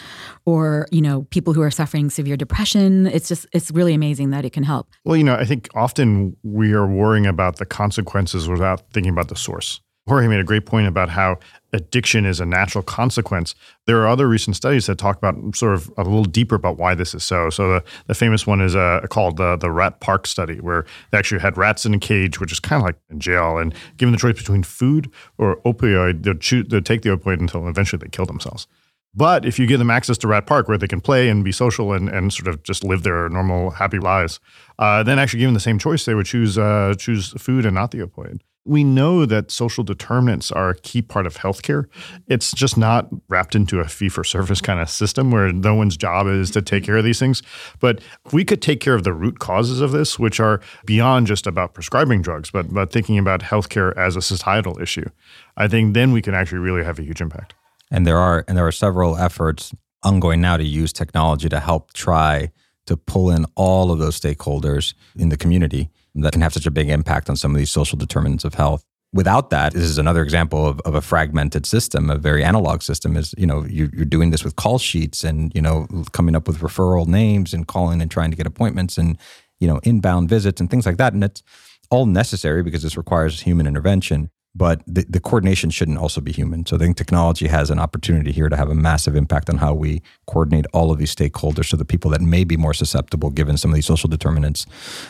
or 0.45 0.87
you 0.91 1.01
know 1.01 1.23
people 1.29 1.53
who 1.53 1.61
are 1.61 1.71
suffering 1.71 2.09
severe 2.09 2.37
depression. 2.37 3.07
It's 3.07 3.27
just 3.27 3.47
it's 3.51 3.71
really 3.71 3.93
amazing 3.93 4.29
that 4.29 4.45
it 4.45 4.51
can 4.51 4.63
help. 4.63 4.87
Well, 5.03 5.17
you 5.17 5.23
know, 5.23 5.35
I 5.35 5.45
think 5.45 5.69
often 5.75 6.37
we 6.43 6.73
are 6.73 6.87
worrying 6.87 7.25
about 7.25 7.57
the 7.57 7.65
consequences 7.65 8.47
without 8.47 8.83
thinking 8.93 9.11
about 9.11 9.27
the 9.27 9.35
source. 9.35 9.81
Jorge 10.07 10.27
made 10.27 10.39
a 10.39 10.43
great 10.43 10.67
point 10.67 10.87
about 10.87 11.09
how 11.09 11.39
addiction 11.73 12.25
is 12.25 12.39
a 12.39 12.45
natural 12.45 12.83
consequence. 12.83 13.55
There 13.87 13.99
are 14.03 14.07
other 14.07 14.27
recent 14.27 14.55
studies 14.55 14.85
that 14.85 14.99
talk 14.99 15.17
about 15.17 15.55
sort 15.55 15.73
of 15.73 15.91
a 15.97 16.03
little 16.03 16.25
deeper 16.25 16.53
about 16.53 16.77
why 16.77 16.93
this 16.93 17.15
is 17.15 17.23
so. 17.23 17.49
So 17.49 17.73
the, 17.73 17.83
the 18.05 18.13
famous 18.13 18.45
one 18.45 18.61
is 18.61 18.75
uh, 18.75 19.01
called 19.09 19.37
the 19.37 19.55
the 19.55 19.71
Rat 19.71 20.01
Park 20.01 20.27
study, 20.27 20.59
where 20.59 20.85
they 21.09 21.17
actually 21.17 21.41
had 21.41 21.57
rats 21.57 21.87
in 21.87 21.93
a 21.95 21.99
cage, 21.99 22.39
which 22.39 22.51
is 22.51 22.59
kind 22.59 22.83
of 22.83 22.85
like 22.85 22.97
in 23.09 23.19
jail, 23.19 23.57
and 23.57 23.73
given 23.97 24.11
the 24.11 24.19
choice 24.19 24.37
between 24.37 24.61
food 24.61 25.11
or 25.39 25.59
opioid, 25.65 26.39
choose, 26.39 26.67
they'll 26.69 26.81
take 26.81 27.01
the 27.01 27.09
opioid 27.09 27.39
until 27.39 27.67
eventually 27.67 27.99
they 27.99 28.09
kill 28.09 28.27
themselves. 28.27 28.67
But 29.15 29.43
if 29.43 29.57
you 29.57 29.65
give 29.65 29.79
them 29.79 29.89
access 29.89 30.19
to 30.19 30.27
Rat 30.27 30.45
Park 30.45 30.67
where 30.67 30.77
they 30.77 30.87
can 30.87 31.01
play 31.01 31.29
and 31.29 31.43
be 31.43 31.51
social 31.51 31.93
and, 31.93 32.09
and 32.09 32.31
sort 32.31 32.47
of 32.47 32.61
just 32.61 32.83
live 32.83 33.01
their 33.01 33.27
normal 33.29 33.71
happy 33.71 33.97
lives, 33.97 34.39
uh, 34.77 35.01
then 35.01 35.17
actually 35.17 35.39
given 35.39 35.55
the 35.55 35.59
same 35.59 35.79
choice, 35.79 36.05
they 36.05 36.13
would 36.13 36.27
choose 36.27 36.59
uh, 36.59 36.93
choose 36.95 37.31
food 37.41 37.65
and 37.65 37.73
not 37.73 37.89
the 37.89 38.05
opioid 38.05 38.41
we 38.65 38.83
know 38.83 39.25
that 39.25 39.51
social 39.51 39.83
determinants 39.83 40.51
are 40.51 40.69
a 40.71 40.75
key 40.75 41.01
part 41.01 41.27
of 41.27 41.37
healthcare. 41.37 41.85
It's 42.27 42.51
just 42.51 42.77
not 42.77 43.07
wrapped 43.29 43.55
into 43.55 43.79
a 43.79 43.87
fee 43.87 44.09
for 44.09 44.23
service 44.23 44.59
kind 44.59 44.79
of 44.79 44.89
system 44.89 45.29
where 45.29 45.51
no 45.51 45.75
one's 45.75 45.95
job 45.95 46.27
is 46.27 46.49
to 46.51 46.61
take 46.63 46.83
care 46.83 46.97
of 46.97 47.03
these 47.03 47.19
things. 47.19 47.43
But 47.79 48.01
if 48.25 48.33
we 48.33 48.43
could 48.43 48.63
take 48.63 48.79
care 48.79 48.95
of 48.95 49.03
the 49.03 49.13
root 49.13 49.37
causes 49.37 49.81
of 49.81 49.91
this, 49.91 50.17
which 50.17 50.39
are 50.39 50.61
beyond 50.85 51.27
just 51.27 51.45
about 51.45 51.75
prescribing 51.75 52.23
drugs, 52.23 52.49
but, 52.49 52.73
but 52.73 52.91
thinking 52.91 53.19
about 53.19 53.41
healthcare 53.41 53.95
as 53.97 54.15
a 54.15 54.21
societal 54.21 54.81
issue, 54.81 55.09
I 55.55 55.67
think 55.67 55.93
then 55.93 56.11
we 56.11 56.23
can 56.23 56.33
actually 56.33 56.59
really 56.59 56.83
have 56.83 56.97
a 56.97 57.03
huge 57.03 57.21
impact. 57.21 57.53
And 57.91 58.07
there 58.07 58.17
are 58.17 58.43
and 58.47 58.57
there 58.57 58.65
are 58.65 58.71
several 58.71 59.15
efforts 59.15 59.73
ongoing 60.01 60.41
now 60.41 60.57
to 60.57 60.63
use 60.63 60.91
technology 60.91 61.49
to 61.49 61.59
help 61.59 61.93
try 61.93 62.51
to 62.87 62.97
pull 62.97 63.29
in 63.29 63.45
all 63.55 63.91
of 63.91 63.99
those 63.99 64.19
stakeholders 64.19 64.95
in 65.15 65.29
the 65.29 65.37
community 65.37 65.91
that 66.15 66.31
can 66.31 66.41
have 66.41 66.53
such 66.53 66.65
a 66.65 66.71
big 66.71 66.89
impact 66.89 67.29
on 67.29 67.35
some 67.35 67.51
of 67.51 67.57
these 67.57 67.71
social 67.71 67.97
determinants 67.97 68.43
of 68.43 68.53
health. 68.53 68.83
Without 69.13 69.49
that, 69.49 69.73
this 69.73 69.83
is 69.83 69.97
another 69.97 70.21
example 70.21 70.65
of, 70.67 70.81
of 70.81 70.93
a 70.93 71.01
fragmented 71.01 71.65
system, 71.65 72.09
a 72.09 72.17
very 72.17 72.43
analog 72.43 72.81
system. 72.81 73.15
Is 73.15 73.33
you 73.37 73.45
know 73.45 73.65
you, 73.65 73.89
you're 73.93 74.05
doing 74.05 74.31
this 74.31 74.43
with 74.43 74.55
call 74.55 74.77
sheets 74.77 75.23
and 75.23 75.53
you 75.55 75.61
know 75.61 75.87
coming 76.11 76.35
up 76.35 76.47
with 76.47 76.59
referral 76.59 77.07
names 77.07 77.53
and 77.53 77.67
calling 77.67 78.01
and 78.01 78.11
trying 78.11 78.31
to 78.31 78.37
get 78.37 78.47
appointments 78.47 78.97
and 78.97 79.17
you 79.59 79.67
know 79.67 79.79
inbound 79.83 80.27
visits 80.27 80.59
and 80.59 80.69
things 80.69 80.85
like 80.85 80.97
that, 80.97 81.13
and 81.13 81.23
it's 81.23 81.43
all 81.89 82.05
necessary 82.05 82.63
because 82.63 82.83
this 82.83 82.97
requires 82.97 83.41
human 83.41 83.67
intervention 83.67 84.29
but 84.55 84.81
the, 84.87 85.05
the 85.09 85.19
coordination 85.19 85.69
shouldn't 85.69 85.97
also 85.97 86.21
be 86.21 86.31
human. 86.31 86.65
So 86.65 86.77
I 86.77 86.79
think 86.79 86.95
technology 86.95 87.47
has 87.47 87.69
an 87.69 87.79
opportunity 87.79 88.31
here 88.31 88.47
to 88.47 88.55
have 88.55 88.69
a 88.69 88.75
massive 88.75 89.15
impact 89.15 89.49
on 89.49 89.57
how 89.57 89.73
we 89.73 90.01
coordinate 90.27 90.65
all 90.73 90.91
of 90.91 90.97
these 90.97 91.13
stakeholders 91.13 91.65
so 91.65 91.77
the 91.77 91.85
people 91.85 92.09
that 92.11 92.21
may 92.21 92.43
be 92.43 92.55
more 92.55 92.73
susceptible 92.73 93.29
given 93.29 93.57
some 93.57 93.71
of 93.71 93.75
these 93.75 93.85
social 93.85 94.09
determinants 94.09 94.65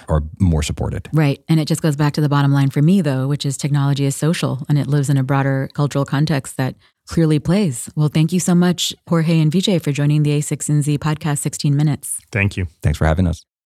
are 0.09 0.23
more 0.39 0.63
supported. 0.63 1.07
Right. 1.13 1.43
And 1.47 1.59
it 1.59 1.67
just 1.67 1.81
goes 1.81 1.95
back 1.95 2.13
to 2.13 2.21
the 2.21 2.29
bottom 2.29 2.51
line 2.51 2.71
for 2.71 2.81
me 2.81 3.01
though, 3.01 3.27
which 3.27 3.45
is 3.45 3.57
technology 3.57 4.05
is 4.05 4.15
social 4.15 4.65
and 4.67 4.79
it 4.79 4.87
lives 4.87 5.09
in 5.09 5.17
a 5.17 5.23
broader 5.23 5.69
cultural 5.73 6.05
context 6.05 6.57
that 6.57 6.75
clearly 7.07 7.39
plays. 7.39 7.89
Well, 7.95 8.07
thank 8.07 8.33
you 8.33 8.39
so 8.39 8.55
much, 8.55 8.93
Jorge 9.07 9.39
and 9.39 9.51
Vijay, 9.51 9.81
for 9.81 9.91
joining 9.91 10.23
the 10.23 10.31
a16z 10.31 10.97
podcast 10.97 11.37
16 11.39 11.75
minutes. 11.75 12.19
Thank 12.31 12.57
you. 12.57 12.67
Thanks 12.81 12.97
for 12.97 13.05
having 13.05 13.27
us. 13.27 13.45